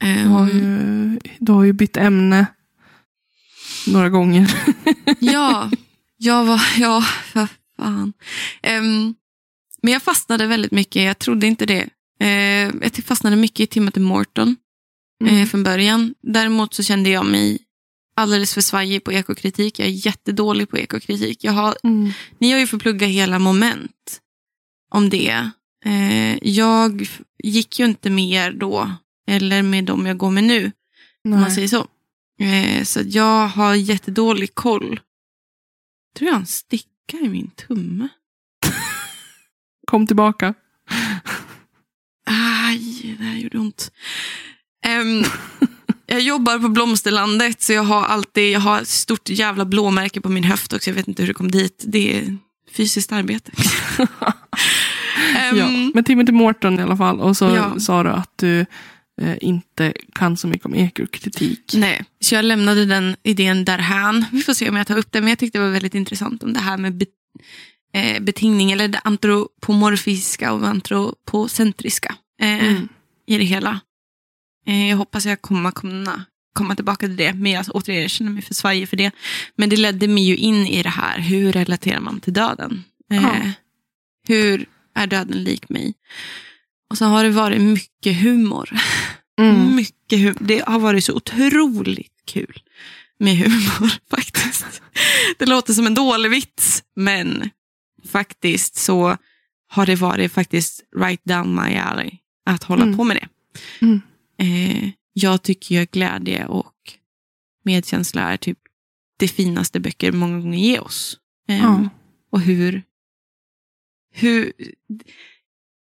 [0.00, 2.46] Du har ju, du har ju bytt ämne
[3.86, 4.54] några gånger.
[5.20, 5.70] ja,
[6.16, 8.12] jag var, ja, för fan.
[8.62, 9.14] Ehm,
[9.84, 11.88] men jag fastnade väldigt mycket, jag trodde inte det.
[12.22, 14.56] Uh, jag fastnade mycket i Timothy Morton
[15.24, 15.36] Mm.
[15.36, 16.14] eh, från början.
[16.22, 17.58] Däremot så kände jag mig
[18.16, 19.78] alldeles för svajig på ekokritik.
[19.78, 21.44] Jag är jättedålig på ekokritik.
[21.44, 22.10] Jag har, Mm.
[22.38, 24.20] ni har ju fått plugga hela moment
[24.90, 25.50] om det.
[25.84, 27.06] Eh, jag
[27.42, 28.92] gick ju inte med er då,
[29.28, 30.72] eller med dem jag går med nu.
[31.24, 31.50] om man Nej.
[31.54, 31.86] säger så.
[32.40, 35.00] Eh, så jag har jättedålig koll.
[36.16, 38.08] tror jag har en sticka i min tumme.
[39.86, 40.54] Kom tillbaka.
[42.26, 43.90] Aj, det här gjorde ont.
[44.86, 45.24] Ehm,
[46.06, 50.28] jag jobbar på Blomsterlandet så jag har alltid jag har ett stort jävla blåmärke på
[50.28, 50.90] min höft också.
[50.90, 51.84] Jag vet inte hur det kom dit.
[51.86, 52.36] Det är
[52.72, 53.52] fysiskt arbete.
[55.38, 55.66] Ehm, Ja.
[55.94, 57.20] Men Timothy Morton i alla fall.
[57.20, 57.80] Och så Ja.
[57.80, 58.60] sa du att du
[59.22, 61.72] eh, inte kan så mycket om ekokritik.
[61.76, 64.24] Nej, så jag lämnade den idén därhän.
[64.32, 66.42] Vi får se om jag tar upp det, men jag tyckte det var väldigt intressant
[66.42, 67.04] om det här med
[67.94, 72.88] eh, betingning, eller det antropomorfiska och antropocentriska eh, Mm.
[73.26, 73.80] i det hela.
[74.66, 78.30] Eh, jag hoppas jag kommer kunna komma tillbaka till det, men jag, återigen, jag känner
[78.30, 79.10] mig för svajig för det.
[79.56, 82.84] Men det ledde mig ju in i det här, hur relaterar man till döden?
[83.12, 83.36] Eh, Ja.
[84.28, 85.94] Hur är döden lik mig?
[86.90, 88.70] Och så har det varit mycket humor.
[89.40, 89.76] Mm.
[89.76, 90.36] Mycket humor.
[90.40, 92.62] Det har varit så otroligt kul
[93.18, 94.82] med humor faktiskt.
[95.38, 97.50] Det låter som en dålig vits, men
[98.08, 99.16] faktiskt så
[99.68, 102.96] har det varit faktiskt right down my alley att hålla Mm.
[102.96, 103.28] på med det.
[103.86, 104.00] Mm.
[104.38, 106.74] Eh, jag tycker ju glädje och
[107.64, 108.58] medkänsla är typ
[109.18, 111.18] det finaste böcker många gånger ger oss.
[111.48, 111.88] Eh, Ja.
[112.30, 112.82] Och hur,
[114.14, 114.52] hur...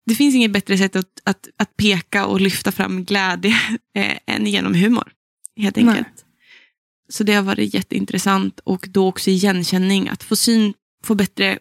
[0.06, 3.56] Det finns inget bättre sätt att, att, att peka och lyfta fram glädje
[3.96, 5.12] eh, än genom humor.
[5.56, 5.88] Helt Nej.
[5.88, 6.26] enkelt.
[7.10, 10.10] Så det har varit jätteintressant och då också igenkänning.
[10.10, 11.60] Att få syn, få bättre...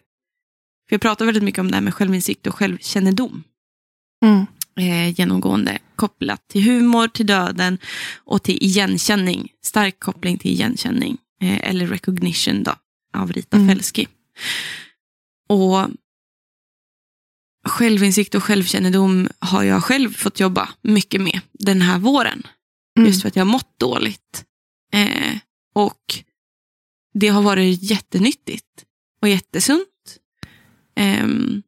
[0.91, 3.43] För jag pratar väldigt mycket om det här med självinsikt och självkännedom
[4.25, 4.45] Mm.
[4.79, 7.77] eh, genomgående kopplat till humor, till döden
[8.17, 9.51] och till igenkänning.
[9.63, 11.17] Stark koppling till igenkänning.
[11.41, 12.75] Eh, eller recognition då,
[13.13, 13.69] av Rita Mm.
[13.69, 14.07] Felski.
[15.49, 15.87] Och
[17.67, 22.43] självinsikt och självkännedom har jag själv fått jobba mycket med den här våren.
[22.97, 23.07] Mm.
[23.07, 24.45] Just för att jag har mått dåligt.
[24.93, 25.37] Eh,
[25.73, 26.03] och
[27.13, 28.85] det har varit jättenyttigt
[29.21, 29.87] och jättesunt.
[30.95, 31.61] Ehm,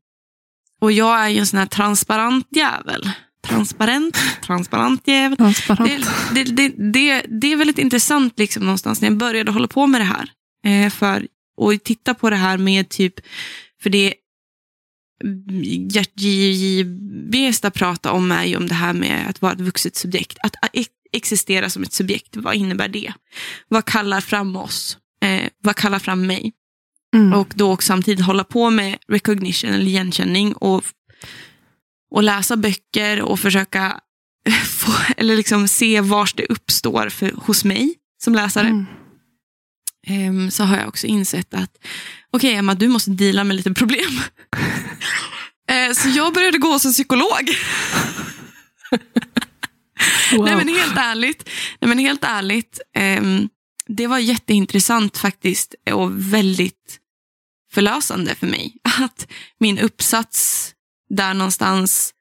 [0.82, 3.12] och jag är ju en sån här transparent jävel.
[3.48, 5.38] Transparent, transparent jävel.
[5.38, 6.08] Transparent.
[6.36, 10.02] Det, det, det, det, är väldigt intressant liksom någonstans när jag började hålla på med
[10.02, 10.30] det här.
[10.66, 13.14] Eh, för, och titta på det här med typ,
[13.82, 14.14] för det
[15.90, 16.84] Gert J.J.
[17.32, 20.38] Besta pratar om är ju om det här med att vara ett vuxet subjekt.
[20.44, 23.14] Att ex- existera som ett subjekt, vad innebär det?
[23.68, 24.98] Vad kallar fram oss?
[25.22, 26.54] Eh, vad kallar fram mig?
[27.14, 27.34] Mm.
[27.34, 30.84] Och då också samtidigt hålla på med recognition eller igenkänning och,
[32.12, 34.00] och läsa böcker och försöka
[34.66, 38.68] få, eller liksom se var det uppstår för, hos mig som läsare.
[38.68, 38.86] Mm.
[40.08, 41.78] Ehm, så har jag också insett att
[42.32, 44.12] okej Emma, du måste deala med lite problem.
[45.70, 47.50] Eh, så jag började gå som psykolog.
[50.36, 50.46] Wow.
[50.46, 51.50] Nej men helt ärligt,
[51.82, 53.50] nej, men helt ärligt ehm,
[53.88, 57.00] det var jätteintressant faktiskt och väldigt
[57.74, 58.76] förlösande för mig.
[59.00, 59.28] Att
[59.60, 60.70] min uppsats
[61.10, 62.14] där någonstans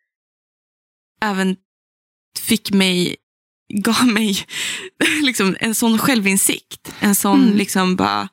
[1.22, 1.56] även
[2.40, 3.16] fick mig,
[3.74, 4.46] gav mig
[5.22, 6.94] liksom en sån självinsikt.
[7.00, 7.56] En sån Mm.
[7.56, 8.28] liksom bara...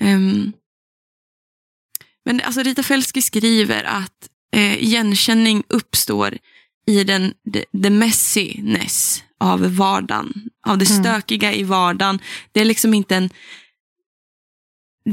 [0.00, 0.52] ehm,
[2.24, 6.38] men alltså Rita Felski skriver att eh, igenkänning uppstår
[6.86, 10.50] i den the, the messiness av vardagen.
[10.66, 11.02] Av det Mm.
[11.04, 12.18] stökiga i vardagen.
[12.52, 13.30] Det är liksom inte en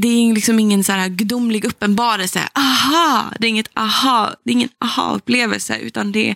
[0.01, 2.49] det är liksom ingen så här gudomlig uppenbarelse.
[2.55, 3.33] Aha!
[3.39, 6.35] Det är inget aha, det är ingen aha-upplevelse utan det är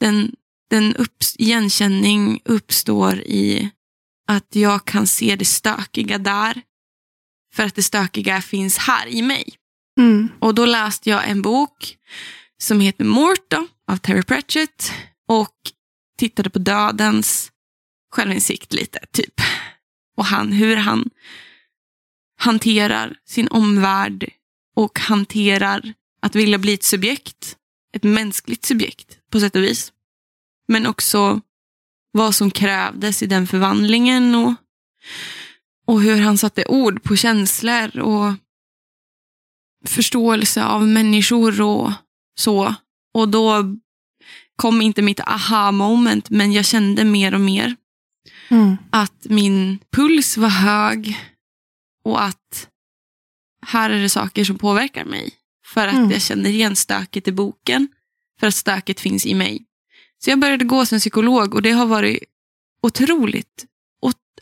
[0.00, 0.32] den,
[0.70, 3.70] den upps, igenkänning uppstår i
[4.28, 6.62] att jag kan se det stökiga där.
[7.54, 9.54] För att det stökiga finns här i mig.
[10.00, 10.28] Mm.
[10.38, 11.96] Och då läste jag en bok
[12.62, 14.92] som heter Morta av Terry Pratchett
[15.28, 15.56] och
[16.18, 17.52] tittade på dödens
[18.12, 19.34] självinsikt lite, typ.
[20.16, 21.10] Och han, hur han
[22.38, 24.30] hanterar sin omvärld
[24.76, 27.56] och hanterar att vilja bli ett subjekt,
[27.92, 29.92] ett mänskligt subjekt på sätt och vis.
[30.68, 31.40] Men också
[32.12, 34.54] vad som krävdes i den förvandlingen och,
[35.86, 38.34] och hur han satte ord på känslor och
[39.86, 41.92] förståelse av människor och
[42.38, 42.74] så.
[43.14, 43.76] Och då
[44.56, 47.76] kom inte mitt aha moment, men jag kände mer och mer
[48.50, 48.76] Mm.
[48.90, 51.18] att min puls var hög
[52.04, 52.68] och att
[53.66, 55.32] här är det saker som påverkar mig.
[55.64, 56.10] För att Mm.
[56.10, 57.88] jag känner igen stöket i boken,
[58.40, 59.64] för att stöket finns i mig.
[60.18, 62.18] Så jag började gå som psykolog och det har varit
[62.82, 63.66] otroligt,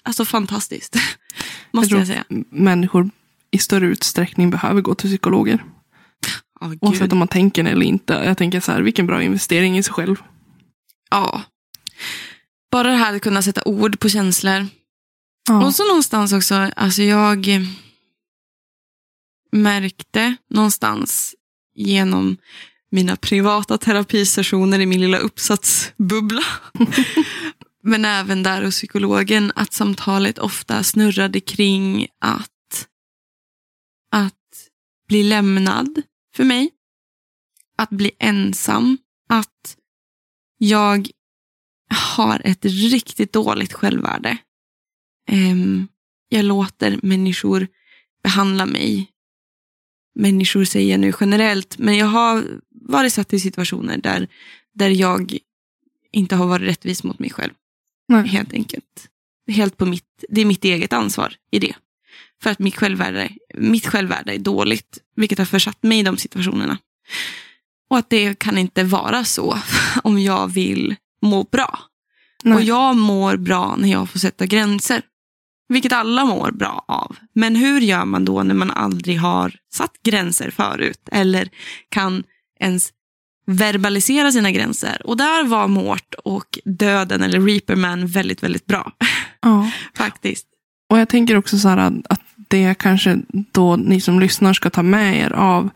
[0.03, 0.97] alltså fantastiskt,
[1.71, 2.25] måste tror jag, säga.
[2.51, 3.11] Människor
[3.51, 5.65] i större utsträckning behöver gå till psykologer.
[6.61, 6.75] Oh.
[6.81, 8.13] Oavsett om man tänker eller inte.
[8.13, 10.17] Jag tänker så här, vilken bra investering i sig själv.
[11.11, 11.43] Ja.
[12.71, 14.67] Bara det här att kunna sätta ord på känslor.
[15.49, 15.67] Ja.
[15.67, 17.61] Och så någonstans också, alltså jag eh,
[19.53, 21.35] märkte någonstans
[21.75, 22.37] genom
[22.91, 26.43] mina privata terapisessioner i min lilla uppsatsbubbla.
[27.83, 32.89] Men även där hos psykologen att samtalet ofta snurrade kring att,
[34.11, 34.35] att
[35.09, 36.03] bli lämnad
[36.37, 36.71] för mig.
[37.79, 38.99] Att bli ensam.
[39.29, 39.77] Att
[40.59, 41.11] jag
[42.13, 44.39] har ett riktigt dåligt självvärde.
[45.27, 45.89] Ehm,
[46.29, 47.69] jag låter människor
[48.23, 49.11] behandla mig.
[50.15, 54.29] Människor säger jag nu generellt, men jag har varit satt i situationer där,
[54.75, 55.39] där jag
[56.13, 57.53] inte har varit rättvis mot mig själv.
[58.09, 58.27] Nej.
[58.29, 59.09] Helt enkelt.
[59.49, 61.75] Helt på mitt, det är mitt eget ansvar i det.
[62.43, 66.79] För att mitt självvärde, mitt självvärde är dåligt, vilket har försatt mig i de situationerna.
[67.91, 69.59] Och att det kan inte vara så
[70.03, 71.79] om jag vill må bra.
[72.43, 72.55] Nej.
[72.55, 75.03] Och jag mår bra när jag får sätta gränser.
[75.69, 77.17] Vilket alla mår bra av.
[77.33, 81.09] Men hur gör man då när man aldrig har satt gränser förut?
[81.13, 81.49] Eller
[81.89, 82.23] kan
[82.61, 82.93] ens
[83.47, 85.03] verbalisera sina gränser?
[85.05, 88.93] Och där var Mort och Döden eller Reaperman väldigt, väldigt bra.
[89.43, 89.71] Ja.
[89.97, 90.47] Faktiskt.
[90.91, 93.19] Och jag tänker också så här att- att det kanske
[93.53, 95.71] då ni som lyssnar ska ta med er av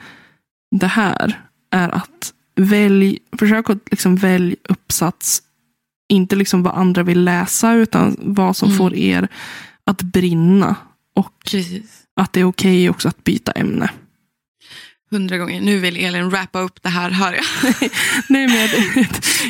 [0.77, 5.43] det här är att välj, försök att liksom välj uppsats,
[6.09, 8.79] inte liksom vad andra vill läsa utan vad som Mm.
[8.79, 9.29] får er
[9.91, 10.77] att brinna.
[11.15, 12.03] Och Precis.
[12.17, 13.91] att det är okej också att byta ämne.
[15.11, 15.61] Hundra gånger.
[15.61, 17.45] Nu vill Elin wrappa upp det här, hör jag.
[18.29, 18.71] Nej, men jag,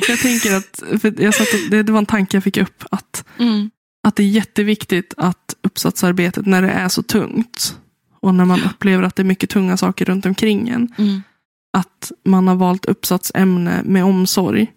[0.09, 0.82] jag tänker att,
[1.18, 3.70] jag satt, det, det var en tanke jag fick upp, att, Mm.
[4.09, 7.76] att det är jätteviktigt att uppsatsarbetet, när det är så tungt,
[8.20, 11.22] och när man upplever att det är mycket tunga saker runt omkring en, Mm.
[11.78, 14.70] att man har valt uppsatsämne med omsorg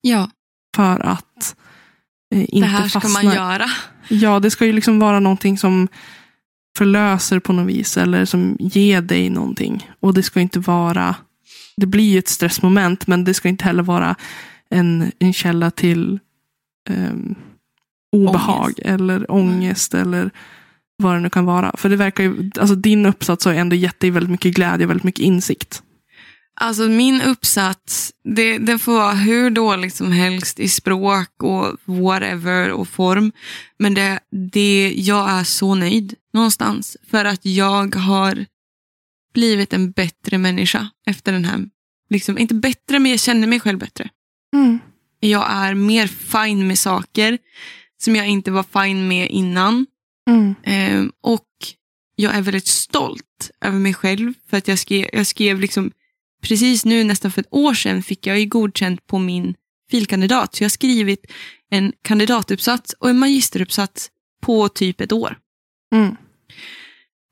[0.00, 0.30] Ja,
[0.76, 1.56] för att
[2.34, 3.22] eh, inte det här ska fastna.
[3.22, 3.70] man göra.
[4.08, 5.88] Ja, det ska ju liksom vara någonting som
[6.78, 9.90] förlöser på något vis eller som ger dig någonting.
[10.00, 11.16] Och det ska inte vara,
[11.76, 14.16] det blir ju ett stressmoment men det ska inte heller vara
[14.70, 16.18] en, en källa till
[16.90, 17.34] ehm,
[18.12, 18.80] obehag Ångest.
[18.84, 20.30] eller ångest eller
[20.96, 21.74] vad det nu kan vara.
[21.76, 24.86] För det verkar ju, alltså din uppsats har ju ändå gett dig väldigt mycket glädje
[24.86, 25.82] och väldigt mycket insikt.
[26.56, 32.70] Alltså min uppsats, det, den får vara hur dåligt som helst i språk och whatever
[32.70, 33.32] och form.
[33.78, 36.96] Men det, det, jag är så nöjd någonstans.
[37.10, 38.46] För att jag har
[39.34, 41.68] blivit en bättre människa efter den här.
[42.10, 44.08] Liksom, inte bättre, men jag känner mig själv bättre.
[44.54, 44.78] Mm.
[45.20, 47.38] Jag är mer fine med saker
[47.98, 49.86] som jag inte var fine med innan.
[50.30, 50.54] Mm.
[50.62, 51.48] Ehm, och
[52.16, 54.34] jag är väldigt stolt över mig själv.
[54.50, 55.90] För att jag skrev, jag skrev liksom,
[56.44, 59.54] precis nu nästan för ett år sedan fick jag ju godkänt på min
[59.90, 60.54] filkandidat.
[60.54, 61.26] Så jag har skrivit
[61.70, 64.10] en kandidatuppsats och en magisteruppsats
[64.42, 65.38] på typ ett år.
[65.94, 66.16] Mm.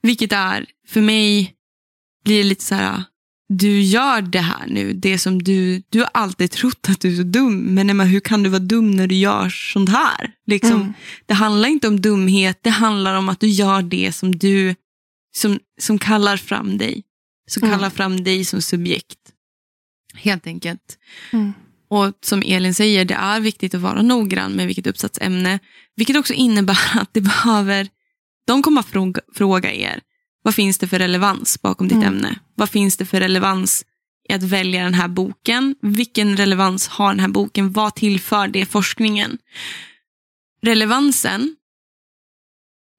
[0.02, 1.54] Vilket är, för mig,
[2.24, 3.02] blir det lite så här,
[3.48, 7.16] du gör det här nu, det som du, du har alltid trott att du är
[7.16, 10.32] så dum, men Emma, hur kan du vara dum när du gör sånt här?
[10.46, 10.92] Liksom, Mm.
[11.26, 14.74] Det handlar inte om dumhet, det handlar om att du gör det som du,
[15.34, 17.02] som, som kallar fram dig.
[17.50, 17.76] Som Mm.
[17.78, 19.18] kallar fram dig som subjekt.
[20.14, 20.98] Helt enkelt.
[21.32, 21.52] Mm.
[21.88, 25.58] Och som Elin säger, det är viktigt att vara noggrann med vilket uppsatsämne.
[25.96, 27.88] Vilket också innebär att det behöver,
[28.46, 30.00] de kommer fråga, fråga er,
[30.42, 32.08] vad finns det för relevans bakom ditt Mm.
[32.08, 32.38] ämne?
[32.54, 33.84] Vad finns det för relevans
[34.28, 35.74] i att välja den här boken?
[35.82, 37.72] Vilken relevans har den här boken?
[37.72, 39.38] Vad tillför det forskningen?
[40.62, 41.56] Relevansen,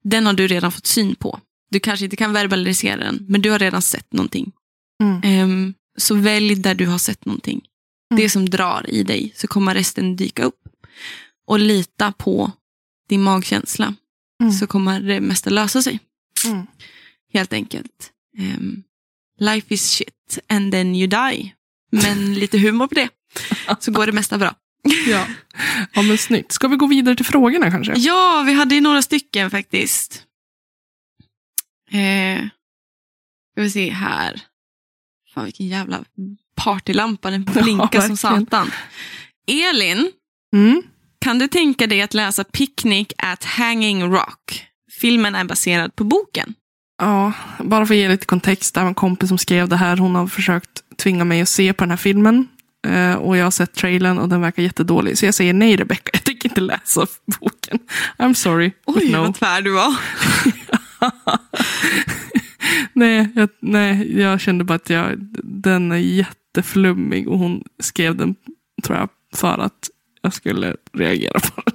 [0.04, 1.40] den har du redan fått syn på.
[1.74, 4.52] Du kanske inte kan verbalisera den, men du har redan sett någonting.
[5.02, 5.20] Mm.
[5.24, 7.60] Ehm, så välj där du har sett någonting.
[8.12, 8.22] Mm.
[8.22, 10.60] Det som drar i dig, så kommer resten dyka upp.
[11.46, 12.52] Och lita på
[13.08, 13.94] din magkänsla,
[14.42, 14.52] Mm.
[14.52, 16.00] så kommer det mesta lösa sig.
[16.46, 16.66] Mm.
[17.32, 18.10] Helt enkelt.
[18.38, 18.82] Ehm,
[19.40, 21.54] life is shit and then you die.
[21.92, 23.08] Men lite humor på det,
[23.80, 24.54] så går det mesta bra.
[25.06, 25.26] Ja.
[25.92, 26.52] ja, men snyggt.
[26.52, 27.94] Ska vi gå vidare till frågorna kanske?
[27.96, 30.22] Ja, vi hade ju några stycken faktiskt.
[31.90, 32.46] Eh,
[33.52, 34.40] ska vi se här.
[35.34, 36.04] Fan vilken jävla
[36.56, 38.16] partylampa, den blinkar som verkligen.
[38.16, 38.70] satan.
[39.46, 40.10] Elin,
[40.52, 40.82] Mm.
[41.20, 44.64] kan du tänka dig att läsa Picnic at Hanging Rock?
[45.00, 46.54] Filmen är baserad på boken.
[46.98, 48.74] Ja, bara för att ge lite kontext.
[48.74, 49.96] Det var en kompis som skrev det här.
[49.96, 52.48] Hon har försökt tvinga mig att se på den här filmen.
[52.86, 55.18] Eh, och jag har sett trailern och den verkar jättedålig.
[55.18, 57.06] Så jag säger nej Rebecca, jag tänker inte läsa
[57.40, 57.78] boken.
[58.18, 59.16] I'm sorry, Oj, no.
[59.18, 59.96] vad tvär du var.
[62.92, 68.34] nej, jag, nej, jag kände bara att jag, den är jätteflummig och hon skrev den,
[68.82, 69.90] tror jag, för att
[70.22, 71.74] jag skulle reagera på den.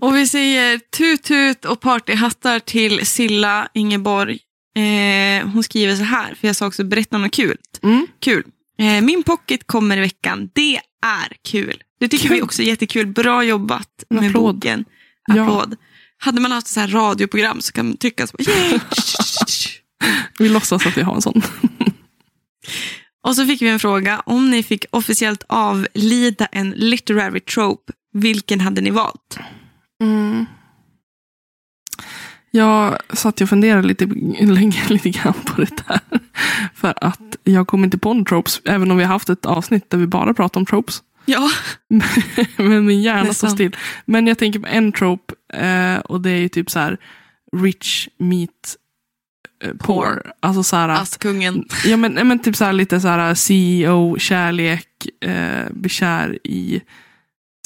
[0.00, 4.38] Och vi säger tut tut och partyhattar till Silla Ingeborg.
[4.76, 7.56] Eh, hon skriver så här, för jag sa också berätta något kul.
[7.82, 8.06] Mm.
[8.20, 8.44] Kul.
[8.78, 10.50] Eh, min pocket kommer i veckan.
[10.52, 11.82] Det är kul.
[12.00, 12.36] Det tycker Kul.
[12.36, 13.06] vi också är jättekul.
[13.06, 14.54] Bra jobbat med applåd.
[14.54, 14.84] boken.
[15.26, 15.66] Ja.
[16.18, 18.36] Hade man haft så här radioprogram så kan man tycka så.
[18.38, 18.78] Yay!
[20.38, 21.42] Vi låtsas att vi har en sån.
[23.26, 24.22] Och så fick vi en fråga.
[24.26, 29.38] Om ni fick officiellt avlida en literary trope, vilken hade ni valt?
[30.02, 30.46] Mm.
[32.50, 34.06] Jag satt och funderade lite
[34.40, 36.00] länge lite grann på det där.
[36.74, 39.90] För att jag kom inte på några tropes, även om vi har haft ett avsnitt
[39.90, 41.02] där vi bara pratar om tropes.
[41.24, 41.50] Ja,
[42.56, 43.76] Men min hjärna står still.
[44.04, 46.98] Men jag tänker på en trope eh, och det är ju typ så här
[47.56, 48.76] rich meet
[49.64, 49.76] eh, poor.
[50.04, 50.32] Poor.
[50.40, 51.64] Alltså så här, Askungen.
[51.84, 54.88] ja, men, men typ så här lite så här CEO, kärlek,
[55.24, 56.82] eh, blir kär i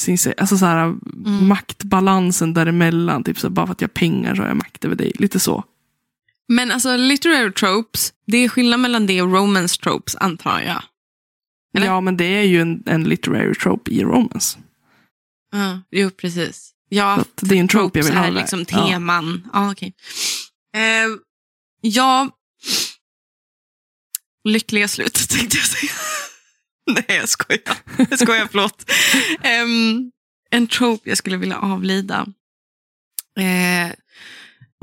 [0.00, 0.84] sin, alltså så här,
[1.26, 1.48] Mm.
[1.48, 3.24] maktbalansen däremellan.
[3.24, 5.12] Typ så här, bara för att jag har pengar så har jag makt över dig.
[5.14, 5.64] Lite så.
[6.48, 10.82] Men alltså literary tropes, det är skillnad mellan det och romance tropes antar jag.
[11.76, 11.86] Eller?
[11.86, 14.58] Ja, men det är ju en, en literary trope i romance.
[15.52, 16.72] Ja, jo precis.
[16.92, 18.24] Ja, att det är en trope jag vill ha.
[18.24, 19.48] är liksom teman.
[19.52, 19.94] Ja, okej.
[20.76, 21.16] Eh,
[21.80, 22.30] ja,
[24.44, 25.92] lyckliga slut tänkte jag säga.
[26.86, 27.60] Nej, jag skojar.
[28.10, 28.90] Jag skojar, förlåt.
[29.42, 30.10] Ehm,
[30.50, 32.26] en trope jag skulle vilja avlida.
[33.38, 33.92] Eh,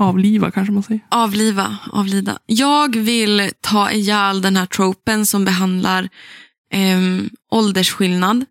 [0.00, 1.00] Avliva kanske man säger.
[1.10, 2.38] avliva, avlida.
[2.46, 6.08] Jag vill ta ihjäl den här tropen som behandlar
[6.72, 8.44] ehm, åldersskillnad.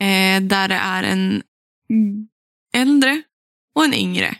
[0.00, 1.42] Eh, där det är en
[2.74, 3.22] äldre
[3.74, 4.36] och en yngre.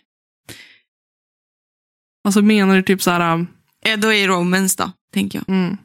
[2.24, 3.34] Alltså menar du typ så här...
[3.34, 3.46] um,
[3.86, 5.48] Eh, då är romance då, tänker jag.
[5.56, 5.76] Mm,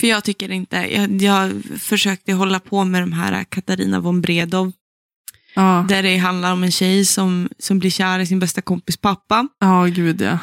[0.00, 4.72] För jag tycker inte, jag, jag försökte hålla på med de här Katarina von Bredow.
[5.54, 8.96] ja, Där det handlar om en tjej som, som blir kär i sin bästa kompis
[8.96, 9.48] pappa.
[9.60, 10.38] ja, gud ja.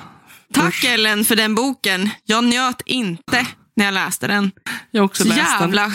[0.53, 0.85] Tack Usch.
[0.85, 2.09] Ellen för den boken.
[2.23, 4.51] Jag njöt inte när jag läste den.
[4.91, 5.61] Jag också Så läst den.
[5.61, 5.91] jävla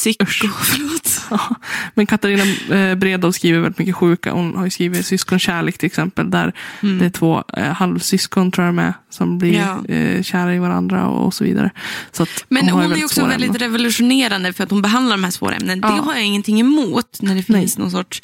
[0.00, 0.26] psyko.
[0.26, 1.06] Förlåt.
[1.30, 1.54] Ja,
[1.94, 2.42] men Katarina
[2.76, 4.32] eh, Bredow skriver väldigt mycket sjuka.
[4.32, 6.30] Hon har ju skrivit Syskonkärlek till exempel.
[6.30, 6.98] Där Mm.
[6.98, 8.94] det är två eh, halvsyskon tror jag med.
[9.10, 9.94] Som blir Ja.
[9.94, 11.70] eh, kära i varandra och, och så vidare.
[12.12, 13.60] Så Men ju hon är också väldigt ämnen.
[13.60, 15.80] revolutionerande för att hon behandlar de här svåra ämnen.
[15.80, 15.92] Det Ja.
[15.94, 18.22] har jag ingenting emot när det finns någon sorts...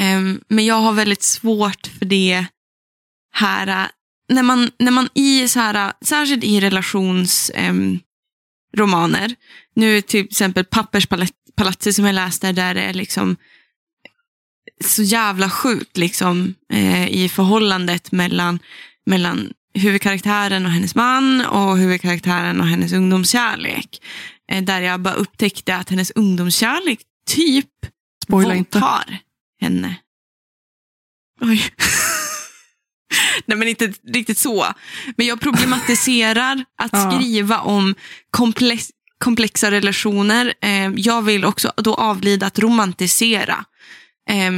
[0.00, 2.46] ehm, men jag har väldigt svårt för det
[3.34, 3.66] här...
[3.68, 3.86] äh,
[4.32, 7.98] när, man, när man i så här, särskilt i relationsromaner,
[8.76, 9.34] romaner,
[9.74, 13.36] nu till exempel Papperspalatset som jag läste där det är liksom
[14.84, 18.58] så jävla sjukt liksom, eh, i förhållandet mellan,
[19.06, 24.02] mellan huvudkaraktären och hennes man och huvudkaraktären och hennes ungdomskärlek.
[24.50, 27.66] Eh, där jag bara upptäckte att hennes ungdomskärlek typ
[28.24, 28.78] Spoila inte.
[28.78, 29.18] våldtar
[29.60, 29.96] henne.
[31.40, 31.62] Oj.
[33.48, 34.66] Nej men inte riktigt så.
[35.16, 37.10] Men jag problematiserar att Ja.
[37.10, 37.94] skriva om
[38.30, 40.54] komplex, komplexa relationer.
[40.62, 43.64] Eh, jag vill också då avlida att romantisera
[44.30, 44.52] eh,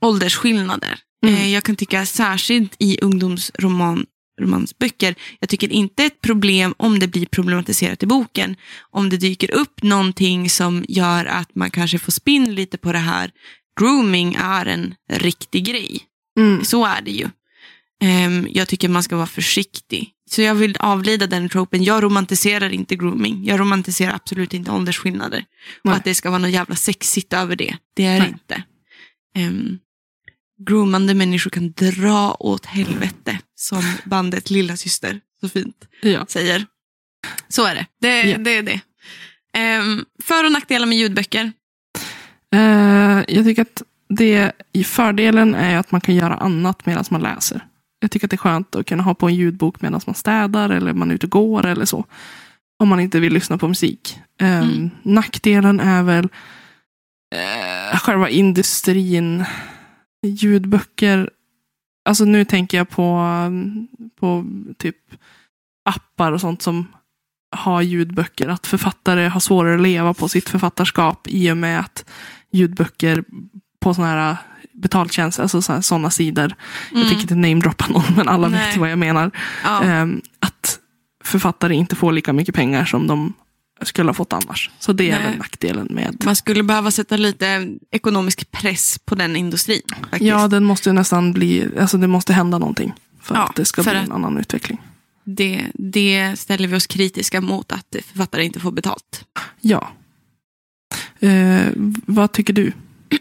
[0.00, 0.98] åldersskillnader.
[1.26, 1.34] Mm.
[1.36, 4.06] Eh, jag kan tycka särskilt i ungdomsroman
[4.40, 5.14] romansböcker.
[5.40, 8.56] Jag tycker inte ett problem om det blir problematiserat i boken.
[8.90, 12.98] Om det dyker upp någonting som gör att man kanske får spinn lite på det
[12.98, 13.30] här.
[13.80, 16.00] Grooming är en riktig grej.
[16.38, 16.64] Mm.
[16.64, 17.28] Så är det ju.
[18.04, 20.10] Ehm, jag tycker man ska vara försiktig.
[20.30, 21.84] Så jag vill avlida den tropen.
[21.84, 23.44] Jag romantiserar inte grooming.
[23.44, 25.44] Jag romantiserar absolut inte åldersskillnader.
[25.82, 25.92] Nej.
[25.92, 27.76] Och att det ska vara något jävla sexigt över det.
[27.96, 28.62] Det är det inte.
[29.38, 29.78] Um,
[30.66, 33.38] groomande människor kan dra åt helvete.
[33.54, 36.26] Som bandet Lilla Syster så fint Ja.
[36.28, 36.66] säger.
[37.48, 37.86] Så är det.
[38.00, 38.38] Det, Ja.
[38.38, 38.80] det är det.
[39.56, 41.52] Ehm, för och nackdelar med ljudböcker.
[42.54, 44.52] Eh, jag tycker att det
[44.86, 47.64] fördelen är att man kan göra annat medan man läser.
[48.04, 50.70] Jag tycker att det är skönt att kunna ha på en ljudbok medan man städar
[50.70, 52.04] eller man är ute och går eller så.
[52.78, 54.18] Om man inte vill lyssna på musik.
[54.40, 54.90] Eh, Mm.
[55.02, 56.28] Nackdelen är väl
[57.34, 59.44] eh, själva industrin.
[60.26, 61.30] Ljudböcker.
[62.04, 63.28] Alltså nu tänker jag på,
[64.20, 64.44] på
[64.78, 64.96] typ
[65.84, 66.86] appar och sånt som
[67.56, 68.48] har ljudböcker.
[68.48, 72.04] Att författare har svårare att leva på sitt författarskap i och med att
[72.50, 73.24] ljudböcker
[73.80, 74.36] på sådana här
[74.74, 76.54] betaltjänster, alltså sådana sidor.
[76.90, 77.08] Jag Mm.
[77.08, 78.66] tänker inte namedroppa någon, men alla Nej.
[78.68, 79.30] vet vad jag menar.
[79.64, 79.82] Ja.
[79.82, 80.78] Ehm, att
[81.24, 83.32] författare inte får lika mycket pengar som de
[83.82, 84.70] skulle ha fått annars.
[84.78, 85.28] Så det är Nej.
[85.28, 86.22] väl nackdelen med...
[86.24, 89.82] Man skulle behöva sätta lite ekonomisk press på den industrin.
[90.00, 90.22] Faktiskt.
[90.22, 92.92] Ja, den måste ju nästan bli, alltså det måste hända någonting.
[93.22, 94.80] För Ja, att det ska bli en annan utveckling.
[95.24, 99.24] det, det ställer vi oss kritiska mot att författare inte får betalt.
[99.60, 99.88] Ja.
[101.20, 101.66] Eh,
[102.06, 102.72] vad tycker du?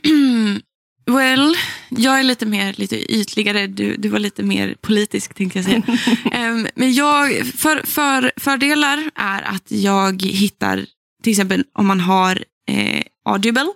[1.06, 1.56] well,
[1.90, 3.68] jag är lite mer lite ytligare.
[3.68, 5.82] Du, du var lite mer politisk tänkte jag säga.
[6.32, 10.86] Em, men jag, för, för, fördelar är att jag hittar,
[11.24, 13.68] till exempel om man har eh, Audible,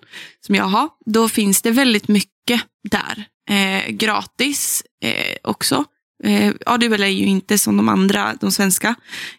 [0.45, 3.25] som jag har, då finns det väldigt mycket där.
[3.49, 5.83] Eh, gratis eh, också.
[6.23, 8.95] Eh, Audible är ju inte som de andra, de svenska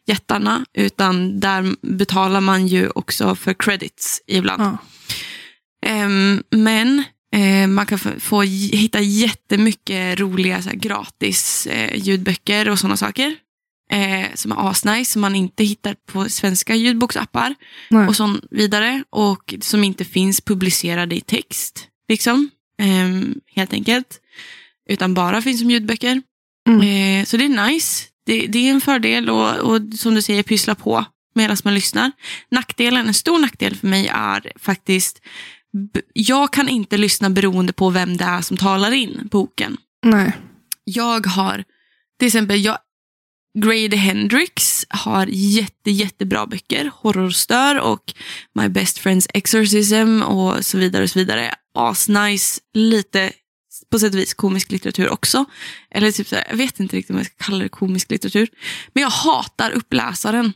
[0.06, 4.62] jättarna, utan där betalar man ju också för credits ibland.
[4.62, 4.78] Ja.
[5.86, 7.04] Ehm, men
[7.68, 13.36] man kan få, hitta jättemycket roliga så här, gratis eh, ljudböcker och sådana saker.
[13.90, 17.54] Eh, som är asnice, som man inte hittar på svenska ljudboksappar
[17.90, 18.08] Nej.
[18.08, 19.04] och så vidare.
[19.10, 21.88] Och som inte finns publicerade i text.
[22.08, 22.50] Liksom.
[22.82, 24.20] Ehm, helt enkelt.
[24.90, 26.22] Utan bara finns som ljudböcker.
[26.68, 26.80] Mm.
[26.80, 28.04] Eh, så det är nice.
[28.26, 31.04] Det, det är en fördel och, och som du säger pyssla på
[31.34, 32.12] medan man lyssnar.
[32.50, 35.22] Nackdelen, en stor nackdel för mig är faktiskt
[36.12, 39.76] jag kan inte lyssna beroende på vem det är som talar in boken.
[40.06, 40.32] Nej.
[40.84, 41.64] Jag har,
[42.18, 42.78] till exempel, jag,
[43.58, 46.90] Grady Hendrix har jätte, jättebra böcker.
[46.94, 48.14] Horrorstör och
[48.54, 51.02] My Best Friend's Exorcism och så vidare.
[51.02, 51.54] och så vidare.
[51.74, 53.32] Asnice, lite
[53.90, 55.44] på sätt och vis komisk litteratur också.
[55.90, 58.48] Eller typ så här, jag vet inte riktigt om jag ska kalla det komisk litteratur.
[58.92, 60.52] Men jag hatar uppläsaren.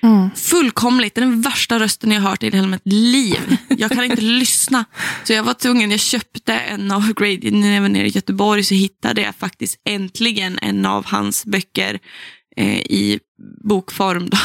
[0.00, 0.30] Mm.
[0.34, 1.14] Fullkomligt.
[1.14, 3.56] Det är den värsta rösten jag har hört i hela mitt liv.
[3.68, 4.84] Jag kan inte lyssna.
[5.24, 8.64] Så jag var tvungen, jag köpte en av Grady, när jag var nere i Göteborg
[8.64, 11.98] så hittade jag faktiskt äntligen en av hans böcker
[12.56, 13.20] eh, i
[13.64, 14.28] bokform.
[14.30, 14.38] Då.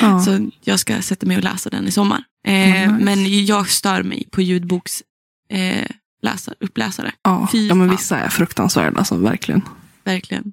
[0.00, 0.20] Ja.
[0.20, 2.24] Så jag ska sätta mig och läsa den i sommar.
[2.46, 2.98] Eh, nice.
[3.00, 5.02] Men jag stör mig på ljudboks
[5.50, 5.86] eh,
[6.22, 7.12] läsar, uppläsare.
[7.22, 7.48] Ja.
[7.52, 9.62] Ja, men vissa är fruktansvärda, alltså, verkligen.
[10.04, 10.52] Verkligen.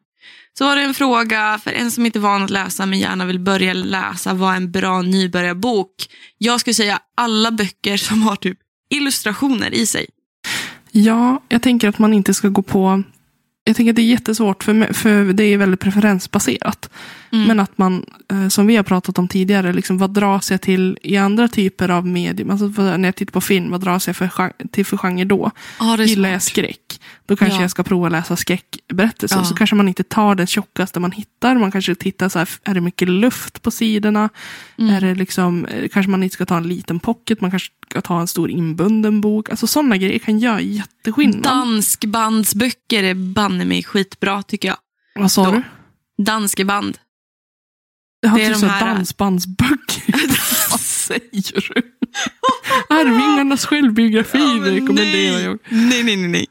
[0.58, 3.26] Så var det en fråga för en som inte är van att läsa men gärna
[3.26, 4.34] vill börja läsa.
[4.34, 5.92] Vad är en bra nybörjarbok?
[6.38, 8.58] Jag skulle säga alla böcker som har typ
[8.90, 10.08] illustrationer i sig.
[10.92, 13.04] Ja, jag tänker att man inte ska gå på
[13.68, 16.90] jag tänker att det är jättesvårt för, för det är väldigt preferensbaserat.
[17.32, 17.48] Mm.
[17.48, 20.98] Men att man, eh, som vi har pratat om tidigare, liksom, vad dras jag till
[21.02, 22.50] i andra typer av medium?
[22.50, 25.52] Alltså, när jag tittar på film, vad dras jag för, till för genre då?
[25.80, 27.62] är Gillar jag skräck, då kanske Ja.
[27.62, 29.38] jag ska prova läsa skräckberättelser.
[29.38, 29.46] Ja.
[29.46, 31.56] Så kanske man inte tar den tjockaste man hittar.
[31.56, 34.30] Man kanske tittar så här, är det mycket luft på sidorna?
[34.78, 34.96] Mm.
[34.96, 38.02] Är det liksom, eh, kanske man inte ska ta en liten pocket, man kanske ska
[38.02, 39.50] ta en stor inbunden bok.
[39.50, 41.44] Alltså sådana grejer kan göra jätteskillnad.
[41.44, 43.14] Danskbandsböcker är
[43.58, 44.78] banne mig skitbra tycker jag.
[45.16, 45.52] Vad sa Då.
[45.52, 45.64] du?
[46.24, 46.98] Danskeband.
[48.22, 50.14] Jag har Det är typ de så här- dansbandsböcker.
[50.72, 51.82] Vad säger du?
[52.90, 55.44] Arvingarnas självbiografi rekommenderar nej.
[55.44, 55.60] jag.
[55.70, 56.28] Nej, nej, nej.
[56.28, 56.48] nej.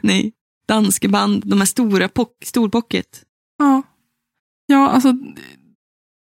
[0.00, 0.32] nej.
[0.68, 3.22] Danskeband, de här stora pock- storpocket.
[3.58, 3.82] Ja.
[4.66, 5.14] ja, alltså.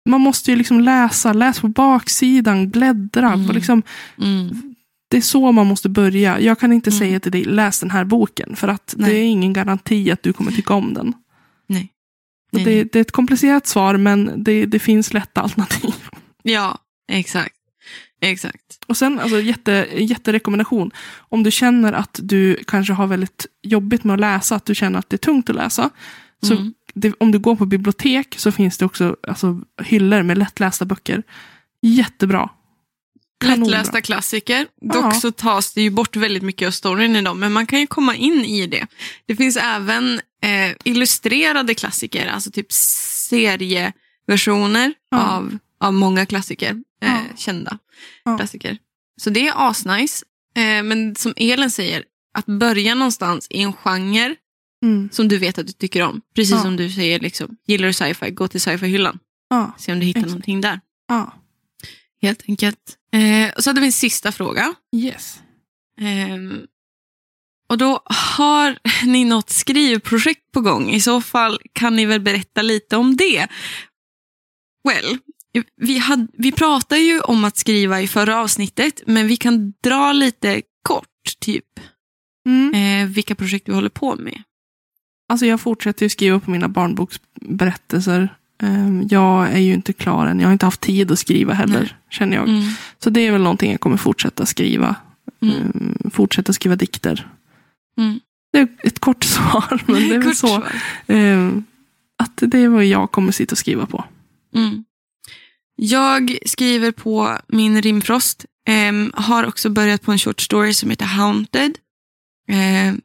[0.09, 3.33] Man måste ju liksom läsa, läs på baksidan, bläddra.
[3.33, 3.49] Mm.
[3.49, 3.83] Och liksom,
[4.19, 4.72] Mm.
[5.13, 6.41] Det är så man måste börja.
[6.41, 6.99] Jag kan inte Mm.
[6.99, 8.57] säga till dig, läs den här boken.
[8.57, 9.11] För att Nej.
[9.11, 11.13] det är ingen garanti att du kommer tycka om den.
[11.67, 11.89] Nej.
[12.53, 15.95] Nej, det, det är ett komplicerat svar, men det, det finns lätta alternativ.
[16.43, 16.79] Ja,
[17.13, 17.55] exakt.
[18.21, 18.79] Exakt.
[18.87, 20.91] Och sen, alltså jätte, jätterekommendation.
[21.17, 24.99] Om du känner att du kanske har väldigt jobbigt med att läsa, att du känner
[24.99, 25.91] att det är tungt att läsa.
[26.43, 26.75] Så Mm.
[26.95, 31.23] det, om du går på bibliotek så finns det också alltså, hyllor med lättlästa böcker.
[31.83, 32.49] Jättebra.
[33.43, 34.67] Lättlästa klassiker.
[34.81, 34.93] Ja.
[34.95, 37.81] Dock så tas det ju bort väldigt mycket av storyn i dem, men man kan
[37.81, 38.87] ju komma in i det.
[39.27, 45.19] Det finns även eh, illustrerade klassiker, alltså typ serieversioner Ja.
[45.37, 46.71] av, av många klassiker,
[47.03, 47.21] eh, Ja.
[47.37, 47.79] kända
[48.37, 48.79] klassiker.
[49.21, 50.25] Så det är asnice.
[50.57, 54.35] Eh, men som Elin säger, att börja någonstans i en genre
[54.85, 55.09] Mm.
[55.13, 56.21] som du vet att du tycker om.
[56.35, 59.19] Precis som du säger, liksom, gillar du sci-fi, gå till sci-fi-hyllan.
[59.79, 60.31] Se om du hittar Exakt.
[60.31, 60.81] någonting där.
[61.09, 61.33] ja.
[62.23, 62.99] Helt enkelt.
[63.13, 64.75] Eh, och så hade vi en sista fråga.
[64.97, 65.41] Yes.
[66.01, 66.67] Ehm,
[67.69, 70.91] och då har ni något skrivprojekt på gång.
[70.91, 73.49] I så fall kan ni väl berätta lite om det.
[74.89, 75.19] Well,
[75.77, 80.13] vi, hade, vi pratade ju om att skriva i förra avsnittet, men vi kan dra
[80.13, 81.07] lite kort,
[81.41, 81.65] typ,
[82.47, 82.75] Mm.
[82.75, 84.43] eh, vilka projekt vi håller på med.
[85.29, 88.37] Alltså jag fortsätter ju skriva på mina barnboksberättelser.
[88.63, 90.41] Ehm, Jag är ju inte klar än.
[90.41, 91.95] Jag har inte haft tid att skriva heller, Nej.
[92.11, 92.49] känner jag.
[92.49, 92.63] Mm.
[92.99, 94.97] Så det är väl någonting jag kommer fortsätta skriva.
[95.43, 95.57] Mm.
[95.57, 97.29] Ehm, Fortsätta skriva dikter.
[97.99, 98.21] Mm.
[98.53, 100.63] Det är ett kort svar, men det är väl så.
[101.07, 101.65] Ehm,
[102.19, 104.05] Att det är vad jag kommer sitta och skriva på.
[104.55, 104.85] Mm.
[105.77, 108.45] Jag skriver på min rimfrost.
[109.15, 111.79] Har också börjat på en short story som heter Haunted.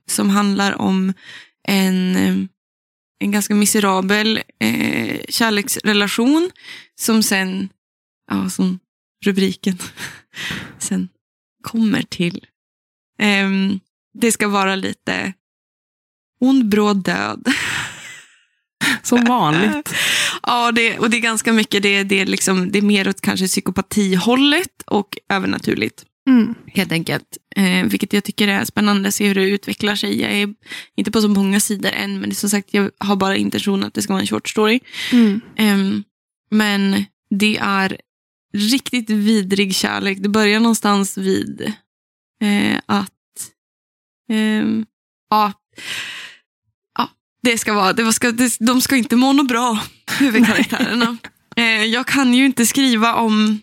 [0.09, 1.13] som handlar om
[1.67, 2.49] en,
[3.19, 6.51] en ganska miserabel eh, kärleksrelation.
[6.95, 7.69] Som sen,
[8.31, 8.79] ja, som
[9.25, 9.77] rubriken
[10.79, 11.09] sen
[11.63, 12.45] kommer till.
[13.19, 13.79] Ehm,
[14.13, 15.33] det ska vara lite
[16.39, 17.47] ond, bråd död.
[19.03, 19.93] Som vanligt.
[20.43, 23.21] Ja, det, och det är ganska mycket, det, det, är liksom, det är mer åt
[23.21, 26.05] kanske psykopatihållet och övernaturligt.
[26.27, 26.55] Mm.
[26.67, 27.37] Helt enkelt.
[27.55, 30.21] Eh, vilket jag tycker är spännande att se hur det utvecklar sig.
[30.21, 30.53] Jag är
[30.95, 33.87] inte på så många sidor än, men det är som sagt, jag har bara intentionen
[33.87, 34.79] att det ska vara en short story.
[35.11, 35.41] Mm.
[35.57, 36.03] Ehm,
[36.49, 37.97] men det är
[38.53, 40.17] riktigt vidrig kärlek.
[40.21, 41.73] Det börjar någonstans vid
[42.41, 43.11] eh, att
[44.31, 44.85] ehm,
[45.29, 45.53] ja,
[46.97, 47.09] ja,
[47.43, 49.79] det ska vara, det ska, det, de ska inte må något bra,
[50.19, 51.17] huvudkaraktärerna.
[51.55, 53.59] eh, jag kan ju inte skriva om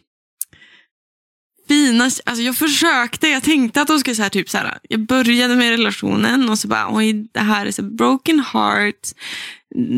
[1.68, 5.56] fina, alltså jag försökte, jag tänkte att de skulle säga typ så här, jag började
[5.56, 9.08] med relationen och så bara, oj, det här är så broken heart.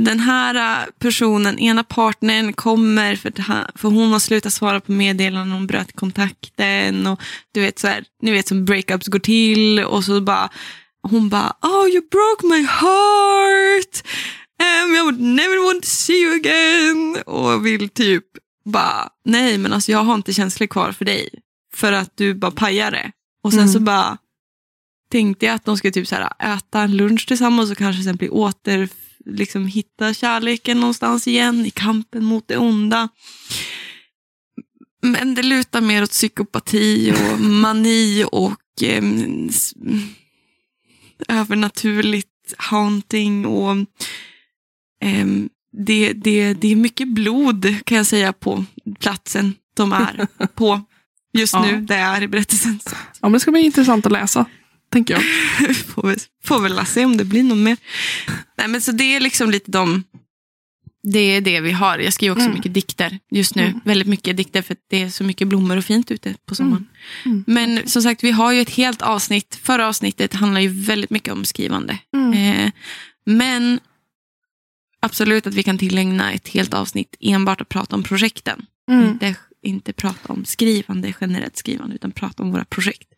[0.04, 4.92] Den här äh, personen, ena partnern kommer för, att, för hon har slutat svara på
[4.92, 7.20] meddelanden, hon bröt kontakten och
[7.54, 10.50] du vet så här, ni vet som breakups går till och så bara,
[11.02, 14.02] hon bara, oh you broke my heart.
[14.62, 17.16] Um, I would never want to see you again.
[17.26, 18.24] Och vill typ
[18.64, 21.28] bara, nej men alltså jag har inte känslor kvar för dig.
[21.76, 23.12] För att du bara pajar det.
[23.42, 23.72] Och sen Mm.
[23.72, 24.18] så bara
[25.10, 28.16] tänkte jag att de skulle typ så här, äta en lunch tillsammans och kanske sen
[28.16, 28.88] bli åter,
[29.26, 33.08] liksom hitta kärleken någonstans igen i kampen mot det onda.
[35.02, 38.60] Men det lutar mer åt psykopati och mani och
[39.48, 39.72] s-
[41.28, 43.76] övernaturligt haunting och
[45.02, 45.48] em,
[45.86, 48.64] det, det, det är mycket blod kan jag säga på
[49.00, 50.80] platsen de är på
[51.38, 51.62] just Ja.
[51.66, 52.80] nu, där jag är i berättelsen.
[52.86, 54.44] Ja, men det ska bli intressant att läsa,
[54.92, 55.76] tänker jag.
[55.76, 57.76] får, väl, får väl se om det blir något mer.
[58.58, 60.04] Nej, men så det är liksom lite de,
[61.02, 61.98] det är det vi har.
[61.98, 62.56] Jag skriver också Mm.
[62.56, 63.62] mycket dikter just nu.
[63.66, 63.80] Mm.
[63.84, 66.88] Väldigt mycket dikter för det är så mycket blommor och fint ute på sommaren.
[67.24, 67.44] Mm.
[67.46, 69.58] Men som sagt, vi har ju ett helt avsnitt.
[69.62, 71.98] Förra avsnittet handlar ju väldigt mycket om skrivande.
[72.14, 72.32] Mm.
[72.32, 72.70] Eh,
[73.26, 73.80] Men
[75.00, 78.66] absolut att vi kan tillägna ett helt avsnitt enbart att prata om projekten.
[78.90, 79.08] Mm.
[79.08, 79.34] Inte,
[79.66, 83.08] inte prata om skrivande, generellt skrivande, utan prata om våra projekt.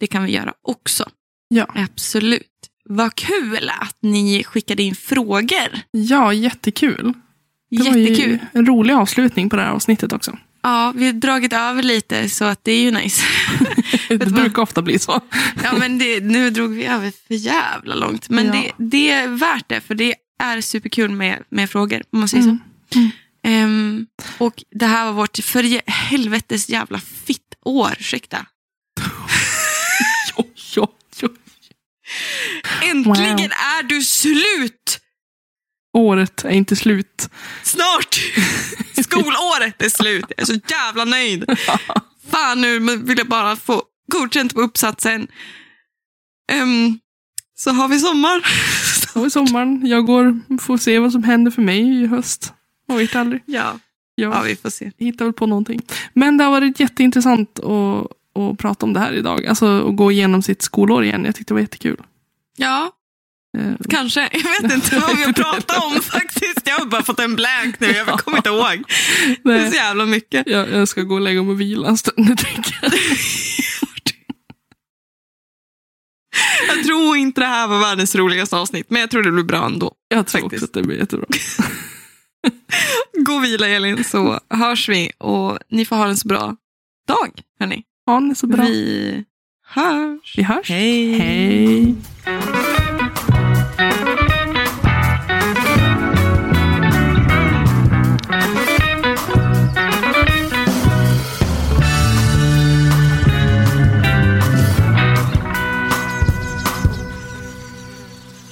[0.00, 1.08] Det kan vi göra också.
[1.48, 1.66] Ja.
[1.74, 2.44] Absolut.
[2.84, 5.80] Vad kul att ni skickade in frågor.
[5.90, 7.12] ja, jättekul.
[7.70, 8.30] Det var Jättekul.
[8.30, 10.38] ju en rolig avslutning på det här avsnittet också.
[10.62, 13.22] Ja, vi har dragit över lite så att det är ju nice.
[14.08, 15.20] Det brukar ofta bli så.
[15.62, 18.28] Ja, men det, nu drog vi över för jävla långt.
[18.28, 18.52] Men Ja.
[18.52, 22.44] det, det är värt det, för det är superkul med, med frågor, om man säger
[22.44, 22.58] Mm.
[22.92, 22.98] så.
[23.48, 24.06] Ehm,
[24.38, 28.46] och det här var vårt för helvetes jävla fitt år, ursäkta.
[30.36, 30.86] Jo, jo,
[31.22, 31.28] jo.
[32.82, 33.40] Äntligen Wow.
[33.50, 35.00] är du slut!
[35.96, 37.28] Året är inte slut.
[37.62, 38.14] Snart!
[39.04, 40.24] Skolåret är slut.
[40.28, 41.44] Jag är så jävla nöjd.
[42.30, 45.28] Fan, nu vill jag bara få godkänt på uppsatsen.
[46.52, 46.98] Ehm,
[47.58, 48.46] så har vi sommar.
[49.12, 49.86] Så i sommaren.
[49.86, 52.52] Jag går, får se vad som händer för mig i höst.
[52.88, 53.42] Man vet aldrig.
[53.46, 53.78] Ja,
[54.14, 54.90] Jag ja, vi får se.
[54.98, 55.82] hittar väl på någonting.
[56.12, 58.06] Men det har varit jätteintressant att,
[58.42, 59.46] att prata om det här idag.
[59.46, 61.24] Alltså att gå igenom sitt skolår igen.
[61.24, 61.96] Jag tyckte det var jättekul.
[62.56, 62.92] Ja,
[63.58, 64.20] Eh, kanske.
[64.32, 66.60] Jag vet inte vad vi har pratat om faktiskt.
[66.64, 67.86] Jag har bara fått en blank nu.
[67.86, 68.84] Jag kommer inte ihåg.
[69.44, 70.46] Det är så jävla mycket.
[70.46, 72.28] jag, jag ska gå och lägga mig och vila en stund.
[72.28, 72.78] jag tänker.
[76.68, 79.66] Jag tror inte det här var världens roligaste avsnitt, men jag tror det blir bra
[79.66, 79.92] ändå.
[80.08, 80.62] Jag tror Faktiskt.
[80.62, 81.26] också att det blir jättebra.
[83.26, 85.10] Gå och vila Elin, så hörs vi.
[85.18, 86.56] Och ni får ha en så bra
[87.08, 87.82] dag, hörni.
[88.06, 88.64] Ha det så bra.
[88.64, 89.24] Vi
[89.66, 90.34] hörs.
[90.36, 90.68] Vi hörs.
[90.70, 91.12] Hej.
[91.18, 91.94] Hej.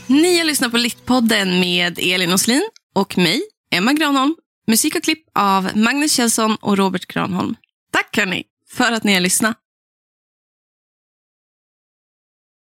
[0.08, 2.62] Ni har lyssnat på Littpodden med Elin Oslin
[2.94, 3.42] och mig,
[3.76, 4.34] Emma Granholm.
[4.66, 7.54] Musik och klipp av Magnus Kjellson och Robert Granholm.
[7.92, 9.56] Tack hörni för att ni har lyssnat.